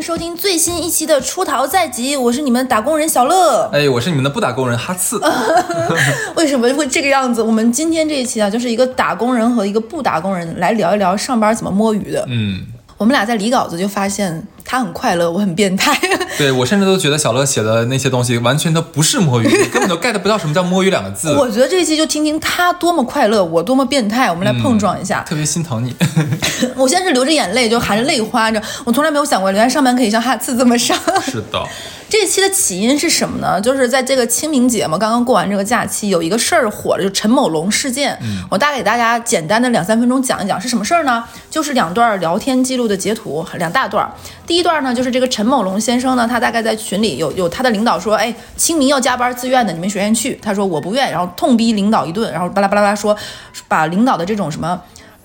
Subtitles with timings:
[0.00, 3.68] 迎收听最新一期的《出逃在即》，我是你们打工人小乐。
[3.70, 5.20] 哎，我是你们的不打工人哈刺。
[6.36, 7.42] 为什么会这个样子？
[7.42, 12.24] 我们今天这一期啊，就是一个打工人和一个不打工人来聊一聊上班怎么摸鱼的。
[12.30, 12.62] 嗯，
[13.00, 15.98] 我们俩在理稿子就发现他很快乐，我很变态。
[16.36, 21.32] 对我甚至都觉得小乐写的那些东西完全都不是摸鱼，根本都 get 不到什么叫摸鱼两个字。
[21.40, 25.22] 我觉得这一期就听听他多么快乐，我多么变态，我们来碰撞一下。
[25.22, 25.96] 特别心疼你。
[26.76, 28.62] 我现在是流着眼泪，就含着泪花着。
[28.84, 30.94] 我从来没有想过，原来上班可以像哈次这么上。
[31.22, 31.66] 是的，
[32.10, 33.60] 这期的起因是什么呢？
[33.60, 38.18] 就是在这个清明节嘛，刚刚过完这个假期，有一个事儿火了，就陈某龙事件。
[38.50, 41.24] 我大概给大家简单的两三分钟讲一讲是什么事儿呢？
[41.48, 44.10] 就是两段聊天记录的截图，两大段。
[44.44, 50.36] 第一段呢，就是这个陈某龙先生呢，他大概在群里有有他的领导说，哎，清明要加班自愿的，你们谁愿意去？
[50.42, 53.16] 他说我不愿，然后痛逼领导一顿，然后巴拉巴拉巴拉说，
[53.68, 54.82] 把领导的这种什么。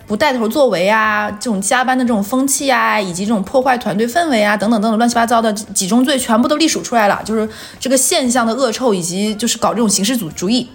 [0.08, 7.22] 不带头作为啊，这种加班的这种风气啊，以及这种破坏团队氛围啊，等等等等乱七八糟的几宗罪，全部都隶属出来了。
[7.25, 10.70] 就是这个现象的恶臭，以及就是搞这种形式主主义，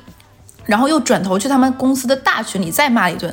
[0.65, 3.33] 然后又转头去他们公司的大群里再骂一顿。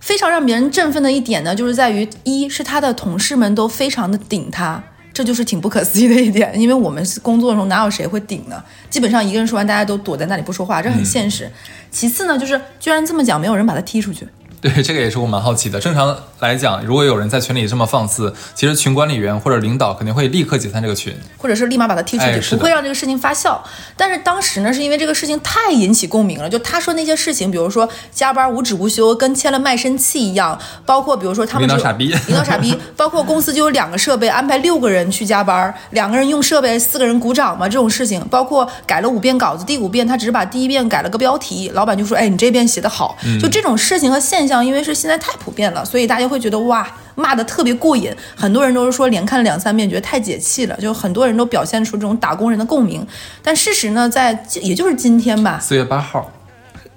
[0.00, 6.58] 非常让别人振奋的一点呢，就是在于一是他的同事们都非常的顶他，这就是挺不可思议的一点。
[6.58, 8.64] 因为我们工作中哪有谁会顶呢？
[8.88, 11.50] 基本上一个人说完，大家都躲在那里不说话，这很现实。
[11.90, 14.26] 其次呢，就是居然这么讲，没有人把他踢出去。
[14.60, 15.80] 对，这个也是我蛮好奇的。
[15.80, 23.58] 正常来讲，如果有人在群里这么放肆，其实群管理员或者领导肯定会立刻解散这个群，或者是立马把他踢出去，不会让这个事情发酵。
[23.96, 45.30] 但是当时呢，是因为这个事情太引起共鸣了，就他说那些事情，比如说加班无止无休，跟签了卖身契一样，包括比如说他们领导傻逼，领导傻逼， 包括公司就有两个设备，安排六个人去加班，两个人用设备，四个人鼓掌嘛，这种事情，包括改了五遍稿子，第五遍他只是把第一遍改了个标题，老板就说，哎，你这遍写的好，就这种事情和现象，因为是现在太。
[45.30, 46.84] 太普遍了，所以大家会觉得哇，
[47.14, 48.12] 骂的特别过瘾。
[48.34, 50.76] 很多人都是说连看了两三遍，觉得太解气了。
[50.78, 53.06] 就很多人都表现出这种打工人的共鸣。
[53.44, 56.28] 但事实呢，在也就是今天吧，四月八号，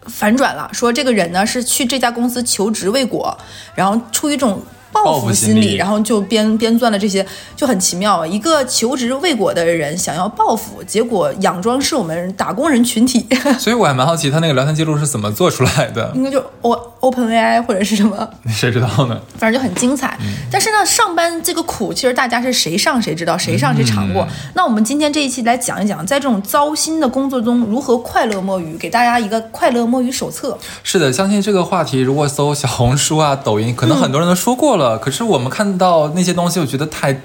[0.08, 3.38] 反转了，说这个人呢是去这家公司求职未果，
[3.76, 4.60] 然后出于一种。
[4.94, 8.26] 报复心理，然后就编编撰了这些，就很奇妙。
[8.26, 13.26] 一个求职未果的人想要报复，结果佯装是我们打工人群体。
[13.60, 16.12] 所以我还蛮好奇，他那个聊天记录是怎么做出来的？
[16.14, 18.30] 应该就 O Open AI 或者是什么？
[18.48, 19.20] 谁知道呢？
[19.38, 20.18] 反正就很精彩。
[20.52, 24.26] 但是呢，上班这个苦，其实大家是谁上谁知道，谁上谁尝过。
[24.54, 30.58] 那我们今天这一期来讲一讲，在这种糟心的工作中如何快乐摸鱼，给大家一个快乐摸鱼手册。
[30.84, 34.83] 是的，相信这个话题，如果搜小红书啊、抖音，可能很多人都说过了。
[35.02, 37.22] 可是我们看到那些东西，我觉得太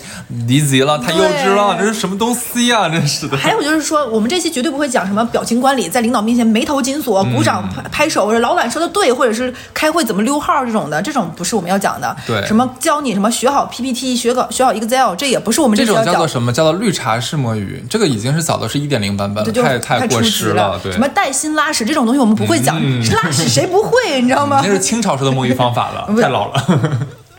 [0.47, 2.89] 离奇了，太幼稚了，这是什么东西呀？
[2.89, 3.37] 真是的。
[3.37, 12.17] 还有就是说，我们这期绝对不会讲什么表情管理，在领导面前眉头紧锁、鼓掌拍拍手，老板说的对，或者是开会怎么溜号这种的，这种不是我们要讲的。
[12.27, 20.79] 对，什么教你什么学好 PPT，学好学好 Excel，这也不是我们这种叫做什么叫做绿茶式摸鱼，这个已经是早的是一点零版本了，太太过时了。
[20.83, 22.77] 对，什么带薪拉屎这种东西我们不会讲，
[23.15, 24.21] 拉屎谁不会？
[24.21, 24.61] 你知道吗？
[24.63, 26.65] 那是清朝时的摸鱼方法了， 太老了。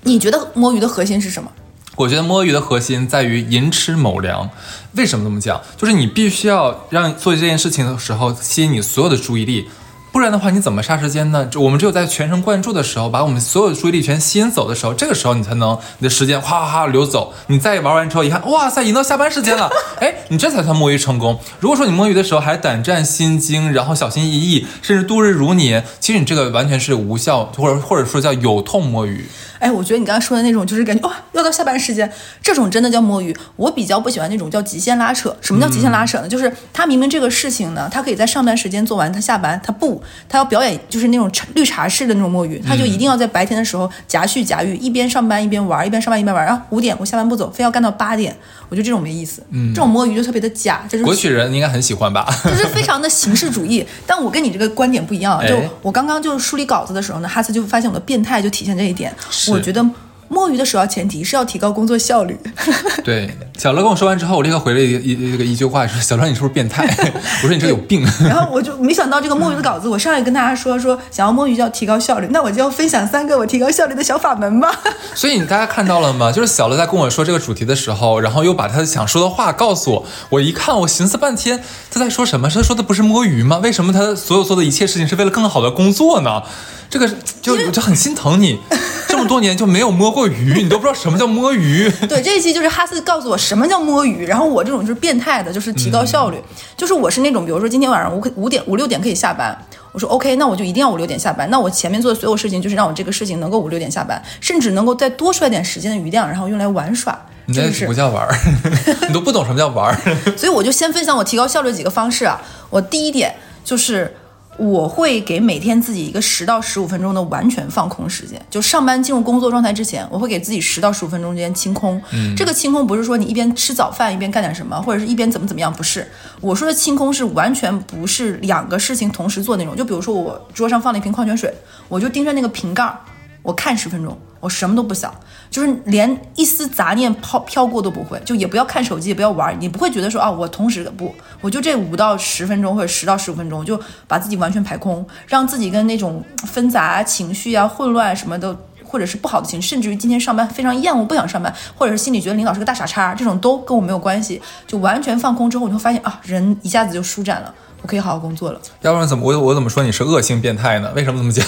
[0.04, 1.52] 你觉得摸鱼的核心是什么？
[1.96, 4.50] 我觉得摸鱼的核心在于寅吃卯粮。
[4.94, 5.62] 为什么这么讲？
[5.76, 9.70] 就是你必须要让做这件事情的时候吸引你所有的注意力。
[10.12, 11.48] 不然的话，你怎么杀时间呢？
[11.56, 17.32] 我们只有在全神贯注的时候，把我们所有的注意力全吸引走的时候，这个时候你才能你的时间哗哗哗流走。
[17.46, 19.70] 你再玩完之后一看，哇塞，已经到下班时间了，
[20.02, 21.40] 哎，你这才算摸鱼成功。
[21.60, 29.30] 如果说你摸鱼的时候还胆战心惊，然后小心翼翼，甚至度日如年，其实你这个完全是无效，或者或者说叫有痛摸鱼。
[29.60, 32.12] 哎，我觉得你刚才说的那种，就是感觉哇，要到下班时间，
[32.42, 33.36] 这种真的叫摸鱼。
[33.56, 35.36] 我比较不喜欢那种叫极限拉扯。
[35.42, 36.28] 什么叫极限拉扯呢？
[36.28, 40.02] 就是他明明这个事情呢，他可以在上班时间做完，他下班他不。
[40.28, 46.46] 他要表演就是那种绿茶式的那种摸鱼，他就一定要在白天的时候夹叙夹欲，一边上班一边玩，一边上班一边玩。
[46.46, 48.36] 然后五点我下班不走，非要干到八点，
[48.70, 49.44] 我觉得这种没意思。
[49.50, 50.86] 嗯，这种摸鱼就特别的假。
[50.88, 52.26] 就是国曲人应该很喜欢吧？
[52.46, 53.86] 就是非常的形式主义。
[54.08, 55.46] 但我跟你这个观点不一样。
[55.48, 59.14] 就我刚刚就是梳理稿子的时候呢，哈斯就发现我的变态就体现这一点。
[59.50, 59.86] 我觉得。
[60.30, 62.40] 摸鱼的首要前提是要提高工作效率。
[63.04, 66.86] 对，小乐跟我说完之后，我立刻回了一一个一句话，说：“小乐，你是不是变态？”
[67.44, 68.06] 我说：“你这有病。
[68.24, 74.72] ”然后我就没想到这个摸鱼的稿子，我上来跟大家说说，想要摸鱼就要提高效率，那我就要分享三个我提高效率的小法门吧。
[75.16, 76.32] 所以你大家看到了吗？
[76.32, 80.06] 就是小乐在跟我说这个主题的时候，然后又把他想说的话告诉我。
[80.30, 82.48] 我一看，我寻思半天，他在说什么？
[82.50, 83.58] 他说的不是摸鱼吗？
[83.64, 86.44] 为什么他所有做的一切事情是为了更好的工作呢？
[86.90, 87.08] 这个
[87.40, 88.76] 就就很心疼你，这
[89.20, 91.90] 么多年就没有摸过鱼，你都不知道什么叫摸鱼。
[92.08, 96.38] 对，这一期就是哈斯告诉我什么叫摸鱼，然后我这种就是变态的，就是提高效率，
[96.76, 99.58] 就是我是那种，比如说今天晚上五五点五六点可以下班，
[99.92, 107.18] 我说 OK，那我就一定要五六点下班，那我前面做的所有事情就是让我这个事情能够五六点下班，甚至能够再多出来点时间的余量，然后用来玩耍。
[107.46, 108.30] 你这是不叫玩儿，
[109.08, 109.98] 你都不懂什么叫玩儿。
[110.38, 112.40] 所以我就先分享我提高效率几个方式啊。
[112.70, 113.34] 我第一点
[113.66, 114.16] 就是
[114.60, 122.00] 我会给每天自己一个十到十五分钟的完全放空时间，就上班进入工作状态之前，我会给自己十到十五分钟之间清空。
[122.12, 126.06] 嗯，这个清空不是说你一边吃早饭一边干点什么，或者是一边怎么怎么样，不是。
[126.42, 129.76] 我说的清空是完全不是两个事情同时做那种。
[129.76, 131.54] 就比如说我桌上放了一瓶矿泉水，
[131.88, 133.00] 我就盯着那个瓶盖儿，
[133.50, 135.12] 我看十分钟，我什么都不想。
[135.50, 158.62] 就是连一丝杂念飘飘过都不会，就也不要看手机，也不要玩，你不会觉得说啊，我同时不，我就这五到十分钟或者十到十五分钟，就把自己完全排空，让自己跟那种纷杂情绪啊、混乱什么的，或者是不好的情绪，甚至于今天上班非常厌恶，不想上班，或者是心里觉得领导是个大傻叉，这种都跟我没有关系，就完全放空之后，你会发现啊，人一下子就舒展了，我可以好好工作了。
[158.82, 160.92] 要不然怎么我我怎么说你是恶性变态呢？
[160.96, 161.44] 为什么这么讲？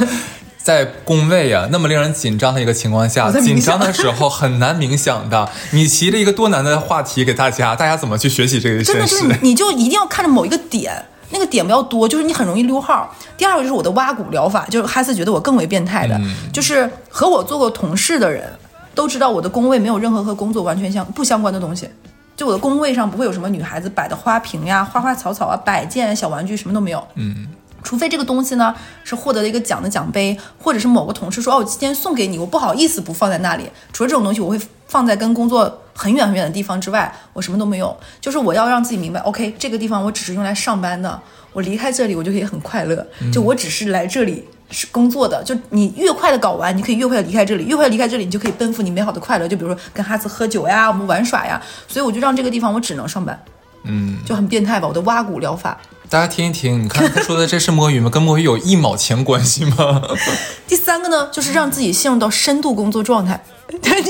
[0.68, 5.48] 在工位啊那么令人紧张的一个情况下，紧张的时候很难冥想的。
[5.72, 9.26] 你提了一个多难的话题给大家，大家怎么去学习这个真的就是？
[9.28, 10.92] 你你就一定要看着某一个点，
[11.30, 13.10] 那个点不要多，就是你很容易溜号。
[13.38, 16.20] 第二个就是我的挖骨疗法，就是哈斯觉得我更为变态的，
[16.52, 18.52] 就是和我做过同事的人
[18.94, 21.88] 都知道我的工位没有任何和工作完全相不相关的东西。
[22.36, 27.02] 就我的工位上不会有什么女孩子摆的花瓶呀、花花草草啊、摆件、小玩具，什么都没有。
[27.14, 27.48] 嗯，
[27.82, 33.64] 除非这个东西呢是获得了一个奖的奖杯，或者是某个同事说哦，我今天送给你，我不好意思不放在那里。
[33.92, 37.96] 除了这种东西，我会放在跟工作很远很远的地方之外，我什么都没有。
[38.20, 41.20] 就是我要让自己明白，OK，这个地方我只是用来上班的，
[41.52, 43.06] 我离开这里我就可以很快乐。
[43.32, 49.46] 就我只是来这里是工作的，就你越快的搞完，你可以越快的离开这里，越快的离开这里，你就可以奔赴你美好的快乐。
[49.46, 53.40] 就比如说跟哈斯喝酒呀，我们玩耍呀，所以我就让这个地方我只能上班，
[53.84, 54.88] 嗯，就很变态吧？
[54.88, 55.78] 我的挖骨疗法。
[56.10, 58.08] 大家听一听，你看他说的这是摸鱼吗？
[58.08, 60.02] 跟摸鱼有一毛钱关系吗？
[60.66, 63.42] 第三个呢，就是让自己陷入到深度工作状态。
[63.68, 64.02] 对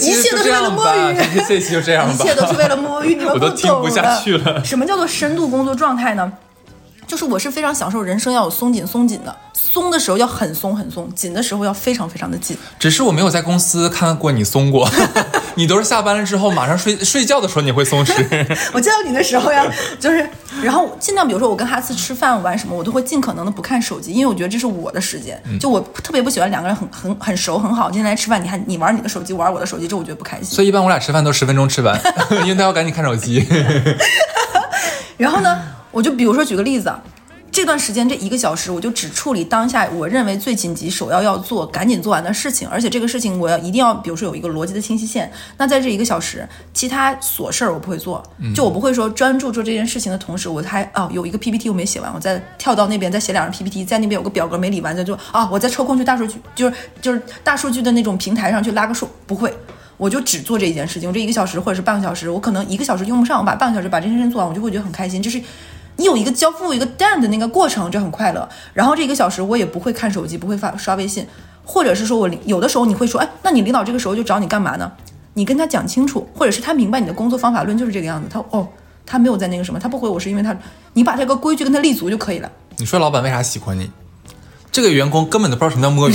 [0.00, 1.16] 你一切都是为了摸鱼
[1.46, 6.30] 这一切就这样吧， 一切都是为了摸鱼，你们我都懂听不下去了什么叫做深度工作状态呢？
[7.12, 12.56] 就是我是非常享受人生要有松紧松紧的，松的时候要很松很松，紧的时候要非常非常的紧。
[12.78, 14.88] 只是我没有在公司看过你松过，
[15.56, 18.14] 你都是下班了之后马上睡睡觉的时候你会松弛。
[18.72, 19.62] 我见到你的时候呀，
[20.00, 20.26] 就是，
[20.62, 25.38] 然后尽量，比如说我跟哈斯吃饭玩什么，我都会尽可能的不看手机，因为我觉得这是我的时间。
[25.60, 30.46] 就我特别不喜欢两个人很很很熟很好，今天来吃饭，你还你玩你的手机，玩我的手机，这我觉得不开心。
[30.46, 32.00] 所以一般我俩吃饭都十分钟吃完，
[32.40, 33.46] 因为他要赶紧看手机。
[35.18, 35.62] 然后呢，
[35.92, 37.00] 我就比如说举个例子啊，
[37.50, 45.30] 这段时间这一个小时，我就只处理当下我认为最紧急、首要要做、赶紧做完的事情，而且这个事情我要一定要，比如说有一个逻辑的清晰线。
[45.58, 48.22] 那在这一个小时，其他琐事儿我不会做，
[48.54, 59.54] 就我不会说专注做这件事情的同时，我还啊有一个 PPT 我没写完，我再跳到那边再写两张 PPT，在那边有个表格没理完，再就啊我再抽空去大数据，就是就是大数据的那种平台上去拉个数，不会。
[59.98, 65.22] 我就只做这一件事情，我这一个小时或者是半个小时，我可能一个小时用不上，我把半个小时把这件事情做完，我就会觉得很开心。
[65.22, 65.40] 就是
[66.02, 68.48] 你有一个交付一个 done 的那个过程，就很快乐。
[68.74, 71.24] 然后这一个小时我也不会看手机，不会发刷微信，
[71.64, 74.90] 或者是说我领有的时候你会说，哎，那你领导这个时候就找你干嘛呢？
[75.34, 78.66] 你跟他讲清楚，或者是他明白你的工作方法论就是这个样子，他哦，
[79.06, 80.56] 他没有在那个什么，他不回我是因为他，
[80.94, 82.50] 你把这个规矩跟他立足就可以了。
[82.78, 83.88] 你说老板为啥喜欢你？
[84.72, 86.14] 这个员工根本都不知道什么叫摸鱼，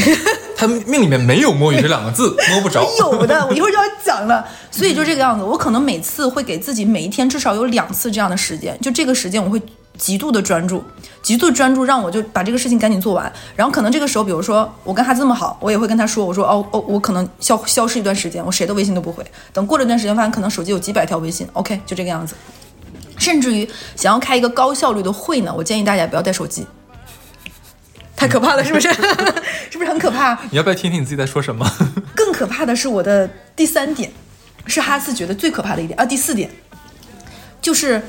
[0.57, 2.83] 他命里面没有摸鱼这两个字，摸不着。
[2.99, 4.45] 有的，我一会儿就要讲了。
[4.71, 9.61] 所以就这个样子，我可能每次会给自己每一天至少有两次这样的时间，就这个时间我会
[9.97, 10.83] 极度的专注，
[11.21, 13.31] 极度专注让我就把这个事情赶紧做完。
[13.55, 19.25] 然后可能这个时候，比如说我跟他这么好，我也会跟他说，我说哦哦，我可能消消失一段时间，我谁的微信都不回。
[19.51, 22.35] 等过了一段时间，发现可能手机有几百条微信，OK，就这个样子。
[23.17, 26.65] 甚至于想要开一个高效率的会呢，我建议大家不要带手机。
[28.15, 28.91] 太可怕了，是不是？
[29.69, 30.33] 是不是很可怕？
[30.49, 31.69] 你要不要听听你自己在说什么？
[32.15, 34.11] 更可怕的是我的第三点，
[34.65, 36.05] 是哈斯觉得最可怕的一点啊。
[36.05, 36.49] 第四点
[37.61, 38.01] 就是，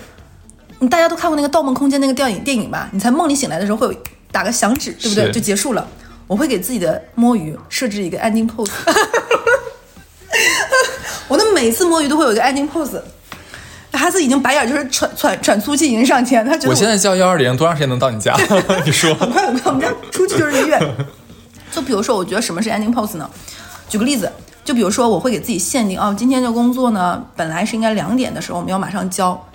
[0.80, 2.88] 嗯大家都看过那个《盗梦空间》那个电影电影吧？
[2.92, 3.94] 你在梦里醒来的时候会有
[4.30, 5.30] 打个响指，对不对？
[5.32, 5.86] 就结束了。
[6.26, 8.68] 我会给自己的摸鱼设置一个 ending pose，
[11.26, 13.00] 我的每次摸鱼都会有一个 ending pose。
[13.92, 18.36] 哈斯已经白眼就是喘喘喘粗气已经上天，他觉得我现在叫幺二零，多长时间能到你家？
[18.84, 19.12] 你说。
[19.16, 20.78] 很快很快，我们家出去就是医院。
[21.72, 23.28] 就比如说，我觉得什么是 ending pose 呢？
[23.88, 24.30] 举个例子，
[24.62, 29.47] 就比如说，我会给自己限定，哦，今天的工作呢，本来是应该两点的时候我们要马上交，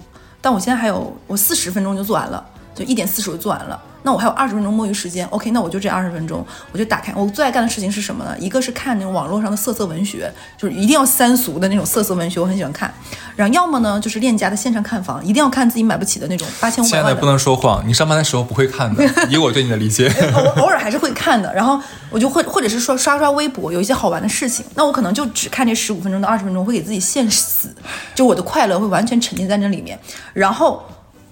[0.44, 2.46] 但我现在还有我四十分钟就做完了，
[2.76, 3.82] 就一点四十就做完了。
[4.04, 7.14] 那我还有二十分钟摸鱼时间，OK，那我就这二十分钟，我就打开。
[7.16, 8.36] 我最爱干的事情是什么呢？
[8.38, 12.94] 一个是看那种网络上的色色文学，就是一定要三俗的那种色色文学，我很喜欢看。
[13.36, 20.08] 然后要么呢就是链家的线上看房，一定要看自己买不起的那种八千五百万不能说谎，你上班的时候不会看的，以我对你的理解。
[20.36, 21.80] 偶偶尔还是会看的，然后
[22.10, 27.74] 我就会或者是说刷刷微博，有一些好玩的事情，那我可能就只看这十五分钟到二十分钟，会给自己限死，
[28.14, 29.98] 就我的快乐会完全沉浸在那里面。
[30.34, 30.84] 然后，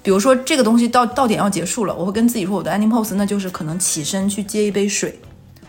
[0.04, 5.20] 比如说这个东西到到点要结束了，我会跟自己说我的 ending pose，那就是可能起身去接一杯水，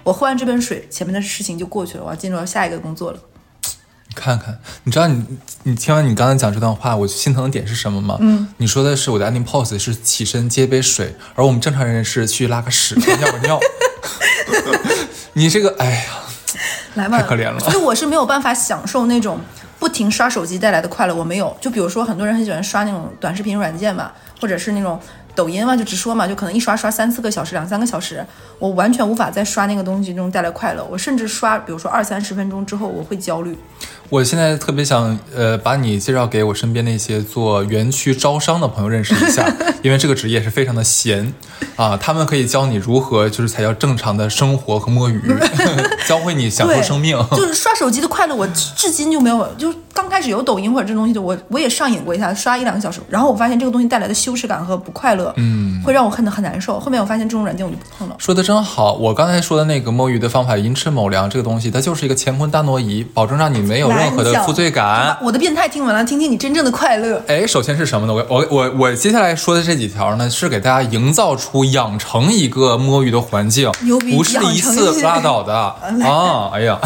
[0.03, 3.19] 我喝完这杯水，前面的事情就过去了，我要进入到下一个工作了。
[4.09, 5.25] 你看看，你知道你
[5.63, 8.19] 你听完你刚才讲这段话，我心疼的点是什么吗？
[8.21, 13.59] 嗯，你说的是我的 ending pose 是起身接杯水，而我们正常人是去拉个屎、尿个尿。
[15.35, 16.03] 你这个，哎呀，
[16.95, 19.39] 来吧，太可怜了所以我是没有办法享受那种
[19.79, 21.57] 不停刷手机带来的快乐，我没有。
[21.61, 25.01] 就比如说，很多人很喜欢刷那种短视频软件嘛，或者是那种
[25.35, 28.25] 抖音嘛，就直说嘛，就可能一刷刷三四个小时、两三个小时，
[28.59, 30.85] 我完全无法在刷那个东西中带来快乐。
[30.85, 33.59] 我甚至刷，比如说二三十分钟之后，我会焦虑。
[34.13, 39.51] 我现在特别想，呃，把你介绍给我身边那些做园区招商的朋友认识一下，
[39.81, 41.33] 因为这个职业是非常的闲，
[41.77, 45.19] 啊，他们可以教你如何就是才叫正常的生活和摸鱼，
[46.07, 47.17] 教会你享受，生命。
[47.31, 49.49] 就是刷手机的快乐，我至至今就没有。
[49.57, 56.79] 就刚开始有抖音或者这东西的，我我也上瘾过一下，刷一两个小时，然后我发现这个东西带来的羞耻感和不快乐，嗯，会让我恨得很难受。
[56.79, 58.17] 后面我发现这种软件我就不碰了。
[58.19, 65.17] 说的真好，我刚才说的那个摸鱼的方法，寅吃卯粮这个东西，它就是一个乾坤大挪移，保证让你没有任何的负罪感。
[65.23, 67.23] 我的变态听完了，听听你真正的快乐。
[67.27, 68.13] 哎，首先是什么呢？
[68.13, 76.51] 我我我我接下来说的这几条呢，是给大家营造出养成一个摸鱼的环境牛，逼不是一次拉倒的啊！
[76.53, 76.79] 哎呀，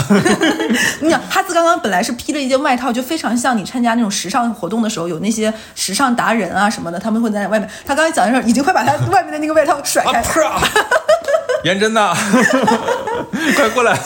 [1.00, 7.68] 你想，哈子刚刚本来是披了一件外套，就非常像你参加那种时尚活动的时候，有那些时尚达人啊什么的，他们会在外面。
[7.84, 10.20] 他刚才讲的时候，已经快把他外面的那个外套甩开。
[10.20, 10.60] 啊啪！
[11.64, 12.14] 颜真呐，
[13.56, 13.96] 快过来！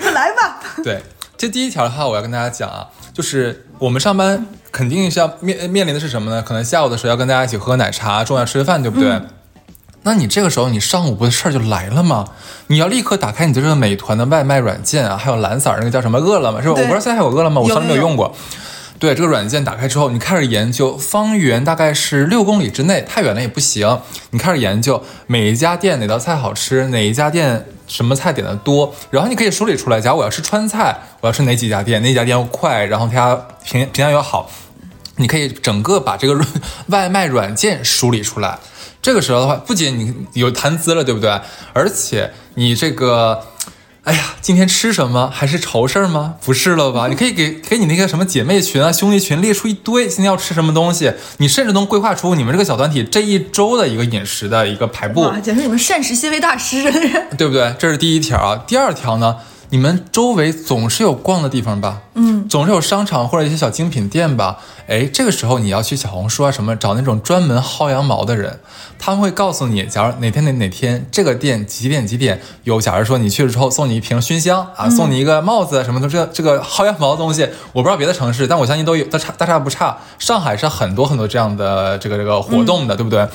[0.00, 0.60] 快来吧。
[0.82, 1.02] 对，
[1.44, 6.40] 这第一条的话，我要跟大家讲啊，就是我们上班肯定是要面面临的是什么呢？
[6.40, 9.20] 可能下午的时候要跟大家一起喝喝奶茶，中午要吃个饭，对不对？
[10.04, 12.24] 那你这个时候，你上午不的事儿就来了吗？
[12.68, 16.72] 你要立刻打开你的这个美团的外卖软件啊，还有蓝色儿那个叫什么饿了么，是吧？
[16.72, 18.34] 我对不知道现在还有饿了么，我从来没有有用过。
[19.04, 24.00] 对这个软件打开之后，你开始研究方圆大概是六公里之内，太远了也不行。
[24.30, 30.00] 你开始研究每一家店哪道菜好吃，哪一家店什么菜点的多，然后你可以梳理出来。
[30.00, 34.50] 假如我要吃川菜，我要吃哪几家店，哪家店要快，然后它家评评价又好，
[35.16, 36.42] 你可以整个把这个
[36.86, 38.58] 外卖软件梳理出来。
[39.02, 41.38] 这个时候的话，不仅你有谈资了，对不对？
[41.74, 43.44] 而且你这个，
[44.04, 46.34] 哎呀，今天吃什么还是愁事儿吗？
[46.44, 47.08] 不是了吧？
[47.10, 55.22] 你可以给给你那个什么姐妹群啊、兄弟群列出一堆今天要吃什么东西，你甚至能规划出你们这个小团体这一周的一个饮食的一个排布。
[55.22, 56.82] 哇，简直你们膳食纤维大师，
[57.38, 57.74] 对不对？
[57.78, 58.62] 这是第一条啊。
[58.66, 59.36] 第二条呢，
[59.74, 62.02] 你们周围总是有逛的地方吧？
[62.14, 64.60] 嗯，总是有商场或者一些小精品店吧？
[64.86, 68.60] 哎，这个时候你要去小红书啊什么找那种专门薅羊毛的人，
[69.00, 79.98] 他们会告诉你，假如哪天哪哪天这个店几点几点有，假如说你去了之后送你一瓶熏香啊，送你一个帽子什么的，这这个薅羊毛的东西，我不知道别的城市，但我相信都有，大差大差不差。
[80.20, 83.26] 上海是很多很多这样的这个这个活动的，对不对？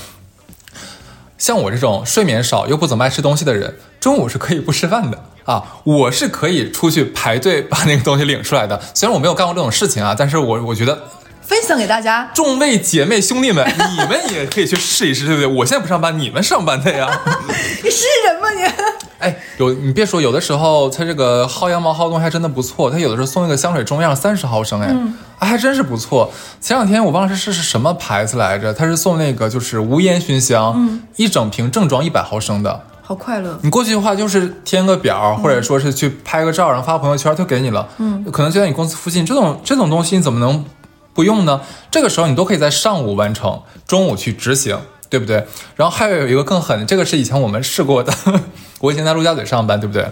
[1.37, 5.63] 像我这种睡眠少又不怎么爱吃东西的人，中午是可以不吃饭的啊！
[5.83, 8.79] 我是可以出去排队把那个东西领出来的。
[8.93, 10.95] 虽然我没有干过这种事情啊，但是我我觉得
[11.41, 12.29] 分享给大家。
[12.35, 13.65] 众位姐妹兄弟们，
[13.97, 15.47] 你们也可以去试一试，对不对？
[15.47, 17.09] 我现在不上班，你们上班的呀。
[17.83, 18.61] 你是人吗你？
[19.17, 22.91] 哎，有你别说，有的时候它这个薅羊毛薅的东西还真的不错。
[22.91, 24.95] 它有的时候送一个香水中样三十毫升，哎，
[25.39, 26.31] 啊还真是不错。
[26.61, 32.83] 前两天我忘了是是是什么牌子来着，它是送那个就是无烟熏香，一整瓶正装一百毫升的。
[33.09, 33.57] 好快乐。
[33.63, 37.89] 你过去的话就是填个表，或者说是去拍个照，然后发朋友圈，就给你了。
[37.97, 40.63] 嗯，可能就在你公司附近，这种这种东西你怎么能
[41.15, 41.59] 不用呢？
[41.89, 45.43] 这个时候你都可以在上午完成，中午去执行，对不对？
[45.75, 48.13] 然后还有一个更狠的，这个是以前我们试过的。
[48.81, 50.07] 我以前在陆家嘴上班，对不对？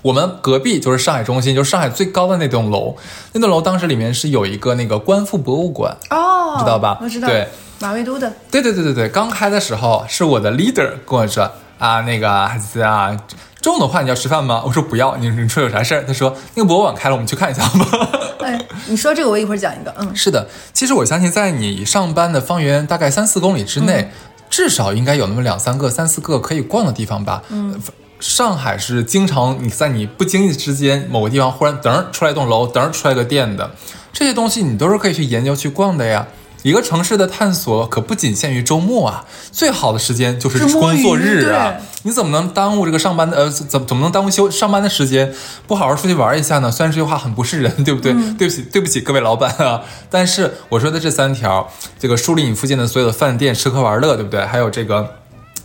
[0.00, 2.96] 我们隔壁就是上海中心，就是上海最高的那栋楼。
[3.34, 7.28] 那栋楼当时里面是有一个那个观复博物馆，哦，知道吧我知道。
[7.28, 7.46] 对，
[7.80, 8.32] 马未都的。
[8.50, 13.16] 对对对对对，刚开的时候是我的 leader 跟我说啊，那个孩子啊，
[13.62, 14.62] 中午的话你要吃饭吗？
[14.66, 16.04] 我说不要，你你说有啥事儿？
[16.06, 18.08] 他说那个博物馆开了，我们去看一下吧。
[18.44, 19.94] 哎，你说这个我一会儿讲一个。
[19.98, 24.10] 嗯，是的，其实我相信在你上班的方圆大概三四公里之内，
[24.50, 27.42] 至少应该有那么两三个、三四个可以逛的地方吧。
[27.48, 27.80] 嗯。
[28.20, 33.70] 上海是经常你在你不经意之间某个地方忽然噔儿出来一栋楼，噔儿出来个店的，
[34.12, 36.26] 这些东西你都是可以去研究去逛的呀。
[36.62, 41.74] 一个城市的探索可不仅限于周末啊，最好的时间就是工作日啊。
[42.02, 45.32] 你怎么能耽误这个上班的呃怎怎么能耽误休上班的时间？
[45.66, 46.70] 不好好出去玩一下呢？
[46.70, 48.12] 虽然这句话很不是人，对不对？
[48.38, 49.82] 对不起，对不起各位老板啊。
[50.10, 54.44] 但是我说的这三条，这个梳理你附近的所有的饭店、吃喝玩乐，对不对？
[54.44, 55.14] 还有这个。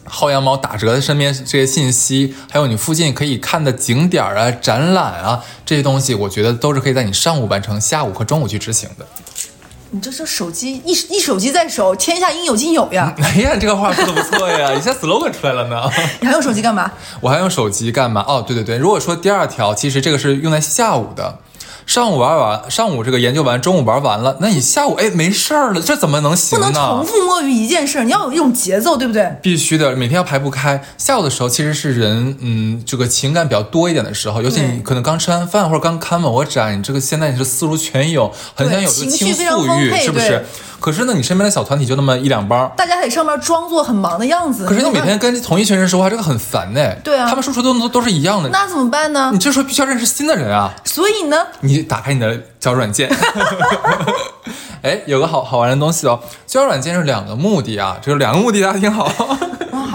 [0.05, 9.07] 薅羊毛打折的身边这些信息，还有你附近可以看的景点儿啊、展览啊这些东西，我觉得都是可以在你上午完成，下午和中午去执行的。
[9.95, 13.13] 你这这手机一一手机在手，天下应有尽有呀！
[13.21, 15.88] 哎呀，这个话说的不错呀， 一下 slogan 出来了呢。
[16.19, 16.91] 你还用手机干嘛？
[17.21, 18.25] 我还用手机干嘛？
[18.27, 21.38] 哦，对对对，如果说第二条，其实这个是用在下午的。
[21.85, 26.79] 上午玩完，上午这个研究完，中午玩完了，那你下午哎没事儿了，这怎么能行不能呢？
[26.79, 29.35] 重复摸鱼一件事，你要有一种节奏，对不对？
[29.41, 30.83] 必须的，每天要排不开。
[30.97, 40.45] 下午的时候其实是人，嗯，这个情感比较多一点的时候，尤其你可能刚吃完饭或者刚看完我展，你这个现在你是思如泉涌，很想有这个倾诉欲，是不是？
[40.83, 42.69] 可是呢，你身边的小团体就那么一两帮。
[42.75, 44.65] 大家在上面装作很忙的样子。
[44.67, 46.93] 可是你每天跟同一群人说话，这个很烦呢。
[47.05, 48.49] 对啊他们说出的都都是一样的。
[48.49, 49.39] 那怎么办呢你？
[49.39, 50.73] 这时候必须要认识新的人啊！
[50.83, 53.09] 所以呢，你打开你的交友软件，
[54.83, 56.19] 哎，有个好好玩的东西哦。
[56.45, 59.09] 交友软件是两个目的啊，就是两个目的大家听好。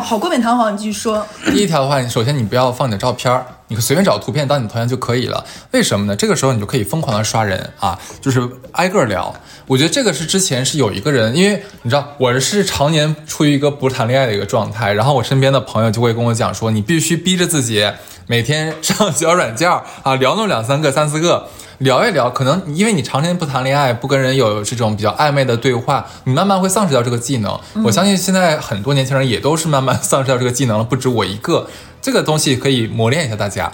[0.02, 1.26] 好冠冕堂皇，你继续说。
[1.46, 5.44] 第一条的话，你首先你不要放你的照片，你随便找图片当你的头像就可以了。
[5.72, 6.16] 为什么呢？
[6.16, 9.34] 这个时候你就可以疯狂的刷人啊，就是挨个聊。
[9.66, 17.90] 我觉得这个是之前是有一个人，因为你知道我是常年处于一个不谈恋爱的一个状态，然后我身边的朋友就会跟我讲说，你必须逼着自己
[18.26, 21.48] 每天上 交友软件啊，聊那么两三个、三四个。
[21.78, 27.58] 聊一聊，可能因为你常年不谈恋爱，不跟人有这种比较暧昧的对话，你慢慢会丧失掉这个技能。
[27.84, 31.68] 我相信现在很多年轻人也都是慢慢丧失掉这个技能了，不止我一个。
[32.00, 33.70] 这个东西可以磨练一下大家。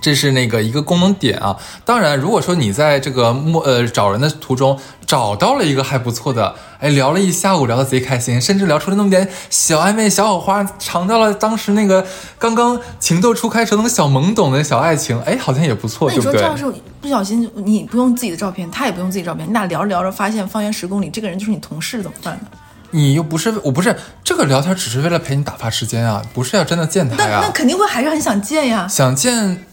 [0.00, 1.56] 这是那个一个功能点啊。
[1.84, 12.06] 当然，如果说你在这个陌呃找人的途中找到了一个还不错的，哎，聊了一下午，聊得贼开心，甚至聊出了那么点小暧昧、小火花，尝到了当时那个
[12.38, 16.40] 刚刚情窦初开时候那个小懵懂的小爱情，哎，好像也不错，那你对不对？
[16.40, 22.46] 说这要是不小心，你不用自己的照片，他也不用自己照片，你俩聊着聊着发现方圆十公里这个人就是你同事，怎么办呢？
[22.92, 27.50] 你又不是我不是这个聊天，只是为了陪你打发时间啊，不是要真的见他那那。
[27.50, 28.86] 肯定会还是很想见呀。
[28.88, 29.64] 想见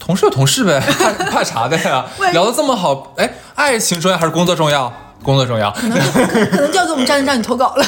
[0.00, 4.92] 同事有同事呗， 怕怕啥的呀聊得这么好，哎，爱情重要还是工作重要？
[5.22, 5.70] 工作重要。
[5.70, 7.84] 可能就要给我们 站让你投稿了。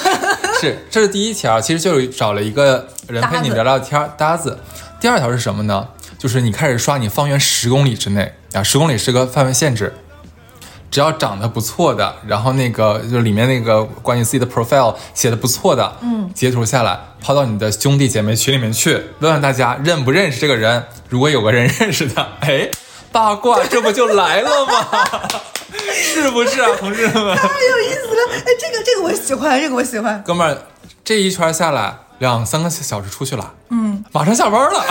[0.60, 4.58] 是，这是第一条，其实就是找了一个人陪你聊聊天儿搭子。
[5.00, 5.88] 第二条是什么呢？
[6.18, 9.92] 就是你开始刷你方圆十公里之内啊，十公里是个范围限制，
[10.90, 20.84] 只要长得不错的，然后那个就里面那个关于自己的 profile 写的不错的，嗯，截图下来抛到你的兄弟姐妹群里面去，问问大家认不认识这个人。
[21.08, 22.68] 如果有个人认识他，哎，
[23.12, 24.72] 八卦这不就来了吗？
[25.94, 27.14] 是不是啊，同志们？
[27.14, 30.20] 太有意思了，哎，这个这个我喜欢，这个我喜欢。
[30.24, 30.58] 哥们儿，
[31.04, 34.84] 这一圈下来两三个小时出去了，嗯，马上下班了。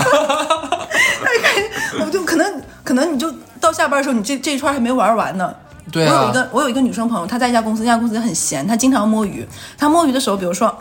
[2.00, 5.54] 我就可能可能你就到下班的时候，你这这一圈还没玩完呢。
[5.92, 9.46] 对啊我有一个我有一个女生朋友，她在一家公司，那家公司很闲，她经常摸鱼。
[9.78, 10.74] 她摸鱼的时候，比如说。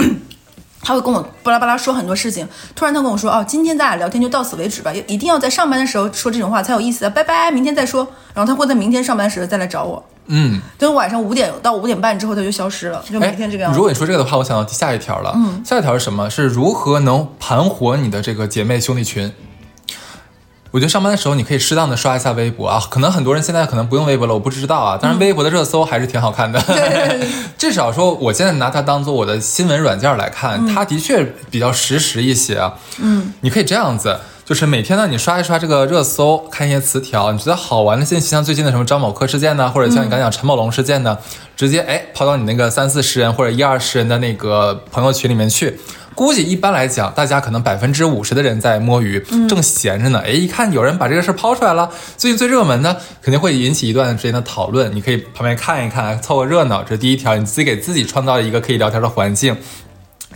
[0.83, 13.75] 她会跟我巴拉巴拉说很多事情，突然他跟我说：“哦，今天咱俩聊天就到此为止吧，一定要在上班的时候说这种话才有意思啊，拜拜，明天再说。”然后他会在明天上班时再来找我，嗯，等晚上五点到五点半之后，他就消失了，就每天这个样子。
[13.75, 15.33] 哎如果你说这个的话，我想到下一条了。
[15.35, 16.31] 嗯，下一条是什么？
[16.31, 19.33] 是如何能盘活你的这个姐妹兄弟群？
[20.73, 24.99] 我觉得上班的时候你可以适当的刷一下微博啊，可能很多人现在可能不用微博了，我不知道啊。
[25.01, 26.63] 但是，微博的热搜还是挺好看的，
[27.59, 32.75] 至少说我现在拿它当做我的新闻软件来看，它的确比较实时一些啊。
[33.01, 34.19] 嗯，你可以这样子。
[34.45, 41.17] 就是每天呢，你刷一刷这个热搜，看一些词条，你觉得好玩的信息，像最近的什么张某科事件呢，或者像你刚讲陈某龙事件呢，
[41.57, 45.79] 直接哎抛到你那个三四十人或者一二十人的那个朋友群里面去。
[46.21, 50.23] 估计一般来讲，大家可能百分之五十的人在摸鱼，正闲着呢。
[50.23, 54.95] 哎，一看有人把这个事儿抛出来了，最近最热门的，肯定会引起一段时间的讨论。
[54.95, 56.83] 你可以旁边看一看，凑个热闹。
[56.83, 59.57] 这是第一条，你自己给自己创造一个可以聊天的环境。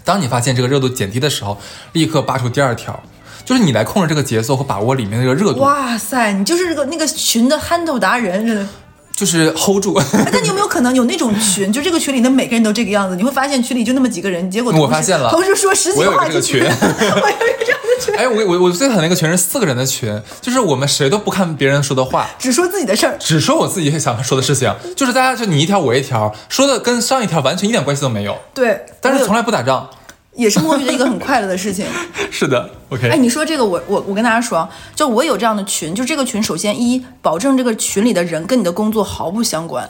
[0.07, 1.61] 当你发现这个热度减低的时候，
[1.92, 2.99] 立刻扒出第二条，
[3.44, 8.66] 就是你来控制这个节奏和把握里面的这个热度，哇塞，你就是这个那个群的憨豆达人，真的。
[9.14, 9.94] 就是 hold 住。
[9.94, 13.16] 哎但你有没有可能有那种群， 就这个群里的每个人都这个样子？
[13.16, 23.16] 你会发现群里就那么几个人，结果我发现了同时说十几我有一话个这个群 我有一个这样的群，哎，我我我最讨厌那个群是四个人的群，就是我们谁都不看别人说的话，只说自己的事儿。
[23.18, 29.88] 只说我自己想说的事情，就是大家就你一条我一条，说的跟上一条完全一点关系都没有，对，但是从来不打仗。
[30.35, 31.87] 也是摸鱼的一个很快乐的事情。
[32.31, 33.09] 是的，OK。
[33.09, 39.88] 哎，你说这个，我我我跟大家说，就我有这样的群，就这个群，首先一保证这个群里的人跟你的工作毫不相关。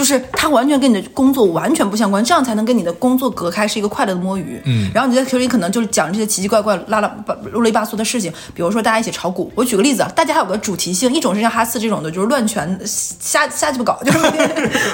[0.00, 4.58] 就是它完全跟你的工作完全不相关，这样才能跟你的工作隔开，是一个快乐的摸鱼。
[4.64, 9.52] 嗯，然后你在群里可能就是讲这些奇奇怪怪、拉拉巴啰里吧嗦的事情，比如说大家一起炒股。
[9.54, 14.18] 我举个例子啊，大家还有个主题性，一种是像哈四这种的，就是乱拳瞎瞎鸡巴搞，就是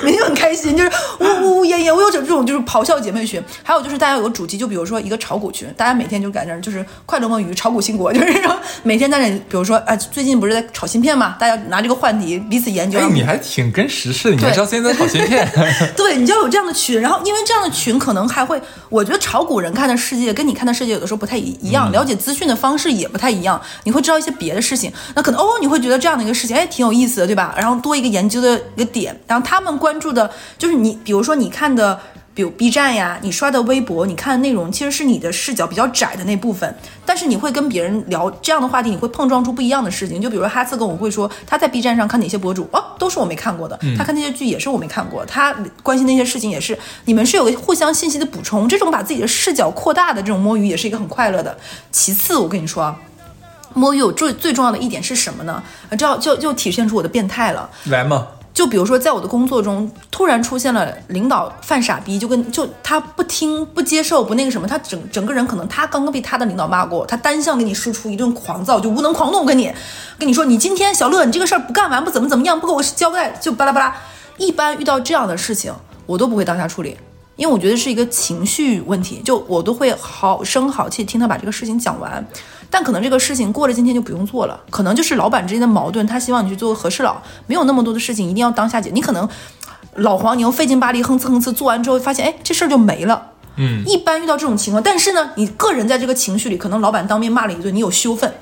[0.03, 0.91] 每天 很开心，就是
[1.21, 1.95] 呜呜呜咽咽。
[1.95, 8.43] 我有这种就是咆哮姐妹群，还有就是大家有个主题，就比如说一个炒股群，大家每天就在那儿就是快乐摸鱼、炒股兴国，就是
[8.83, 12.99] 每天在那里，比如说哎，最近不是在炒芯片嘛，大家拿这个话题彼此研究。
[12.99, 14.96] 哎，你还挺跟时事的，你还知道现在
[15.27, 15.51] 片。
[15.97, 27.55] 对，你就要有这样的群，然后因为这样的群可能还会，我觉得炒股人看的世界跟你看的世界有的时候不太一一样，了解资讯的方式也不太一样，你会知道一些别的事情，那可能哦，你会觉得这样的一个事情，哎，挺有意思的，对吧？
[27.57, 32.01] 然后多一个研究的一个点，然后他们关注的就是你，比如说你看的。
[32.37, 40.21] 比如 B 站呀，你刷的微博，你看的内容其实是你的视角比较窄的那部分，但是你会跟别人聊这样的话题，你会碰撞出不一样的事情。
[40.21, 51.57] 就比如说哈次跟我会说他在 B 站上看哪些博主，哦，都是我没看过的，他看那些剧也是我没看过，他关心那些事情也是，你们是有个互相信息的补充，这种把自己的视角扩大的这种摸鱼也是一个很快乐的。
[51.91, 52.95] 其次，我跟你说啊，
[53.73, 55.63] 摸鱼有最最重要的一点是什么呢？
[55.97, 57.71] 这要就就体现出我的变态了。
[57.85, 58.27] 来嘛。
[58.57, 69.71] 就比如说，在我的工作中，突然出现了领导犯傻逼，就跟就他不听、不接受、不那个什么，他整整个人可能他刚刚被他的领导骂过，他单向给你输出一顿狂躁，就无能狂怒，跟你
[70.19, 73.95] 跟你说，你今天小乐，你这个事儿不干完，不怎么怎么样，不给我交代，就巴拉巴拉。
[74.39, 75.71] 一般遇到这样的事情，
[76.07, 76.97] 我都不会当下处理，
[77.37, 82.27] 因为我觉得是一个情绪问题，就我都会好声好气听他把这个事情讲完。
[82.71, 88.91] 但可能这个事情过了今天就不用做了，可能就是老板之间的矛盾，他希望你去做个和事佬，没有那么多的事情一定要当下解。
[88.93, 89.29] 你可能
[89.95, 93.31] 老黄牛费劲巴力哼哧哼哧做完之后，发现哎这事儿就没了。
[93.57, 98.33] 嗯，一般遇到这种情况，但是呢，你个人在这个情绪里，可能老板当面骂了一顿，你有羞愤。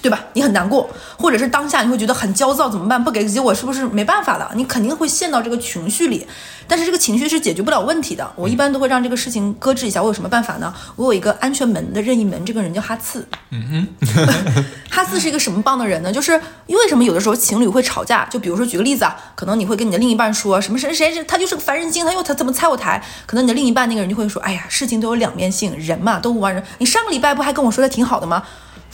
[0.00, 0.24] 对吧？
[0.34, 3.02] 你很难过，或者是当下你会觉得很焦躁，怎么办？
[3.02, 4.50] 不给结果是不是没办法了？
[4.54, 6.26] 你肯定会陷到这个情绪里，
[6.68, 8.30] 但是这个情绪是解决不了问题的。
[8.36, 10.00] 我一般都会让这个事情搁置一下。
[10.00, 10.72] 我有什么办法呢？
[10.94, 13.26] 我有一个安全门的任意门，这个人叫哈次。
[13.50, 16.12] 嗯哼， 哈次是一个什么棒的人呢？
[16.12, 18.24] 就是为什么有的时候情侣会吵架？
[18.26, 23.02] 就比如说举个例子啊，可能你会跟你的另一半说什么谁谁谁，他就是个烦人精，他又他怎么拆我台？
[23.26, 26.62] 可能你的另一半那个人就会说，哎呀，事情都有两面性，人嘛都无完人。
[26.78, 28.44] 你上个礼拜不还跟我说的挺好的吗？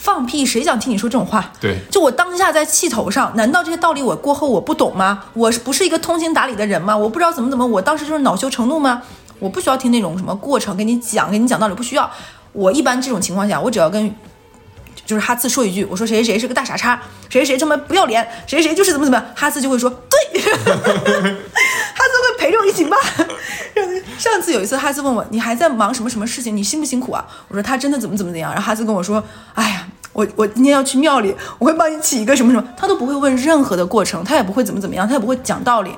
[0.05, 0.45] 放屁！
[0.45, 1.51] 谁想听你说这种话？
[1.59, 5.23] 对，就我当下在气头上，难道这些道理我过后我不懂吗？
[5.33, 6.95] 我是不是一个通情达理的人吗？
[6.95, 9.01] 我不知道怎么怎么，我当时就是恼羞成怒吗？
[9.39, 12.07] 我不需要听那种什么过程，给你讲，给你讲道理，不需要。
[12.51, 14.13] 我一般这种情况下，我只要跟
[15.07, 22.95] 就是哈次说一句，我说谁谁谁是个大傻叉，谁谁谁这么不要脸，谁谁就是怎么怎么样，哈次就会说对， 哈次会陪着我一起骂。
[24.17, 26.55] 上次有一次，哈斯问我：“你还在忙什么什么事情？
[26.55, 29.21] 你辛不辛苦啊？”我说：“他真的怎么怎么怎样。”然后哈斯跟我说
[29.53, 35.91] ：“哎呀，我我今天要去庙里，我会帮你起一个什么什么。”他都不会问任何的过程，他也不会怎么怎么样，他也不会讲道理。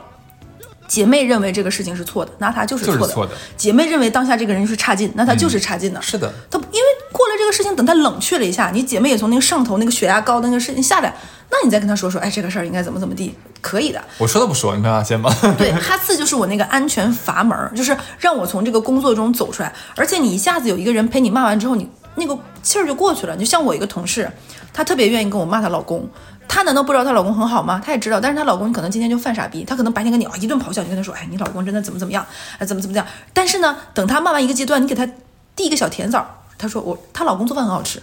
[0.88, 3.32] 姐妹认为这个事情是错的，那他就是错的。
[3.56, 6.01] 姐妹认为当下这个人是差劲，那他就是差劲的。
[6.01, 11.13] 是的，他因为过了这个事情，等他冷却了一下，你姐妹也从那个上头那个血压高的那个事情下来，
[11.51, 14.01] 那你再跟他说说，哎，这个事儿应该怎么怎么地，可以的。
[14.17, 15.30] 我说都不说，你没发现吗？
[15.58, 19.73] 对， 哈次就是我那个安全阀门，就是让我从这个工作中走出来。
[19.97, 23.38] 而且你一下子有一个人陪你骂完之后，你那个气儿就过去了。
[23.38, 24.30] 就像我一个同事，
[24.73, 26.08] 她特别愿意跟我骂她老公。
[26.49, 27.82] 她难道不知道她老公很好吗？
[27.84, 32.25] 她也知道，但是她老公可能今天就犯傻逼，她可能白天跟你啊一顿咆哮，你跟她说，哎，你老公真的怎么怎么样，
[32.60, 33.06] 哎，怎么怎么样。
[33.34, 35.08] 但是呢，等她骂完一个阶段，你给她
[35.56, 36.25] 递一个小甜枣，
[36.58, 38.01] 她说我她老公做饭很好吃，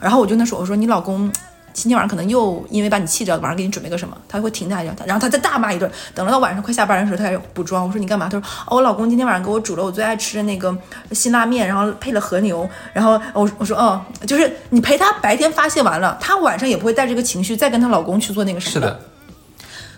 [0.00, 1.32] 然后我就跟她说，我说你老公。
[1.74, 5.90] 今天晚上可能又因为把你气着，晚上给你准备个什么，他会停下来，然后他再大骂一顿。
[6.14, 7.84] 等到晚上快下班的时候，他开始补妆。
[7.86, 8.28] 我说你干嘛？
[8.28, 10.74] 他说哦，我老公今天晚上给我煮了我最爱吃的那个
[11.10, 12.66] 辛拉面，然后配了和牛。
[12.92, 18.70] 然后我我说哦，就是你陪他白天发泄完了，他晚上也不会带这个情绪再跟她老公去做那个事。
[18.70, 18.98] 是的。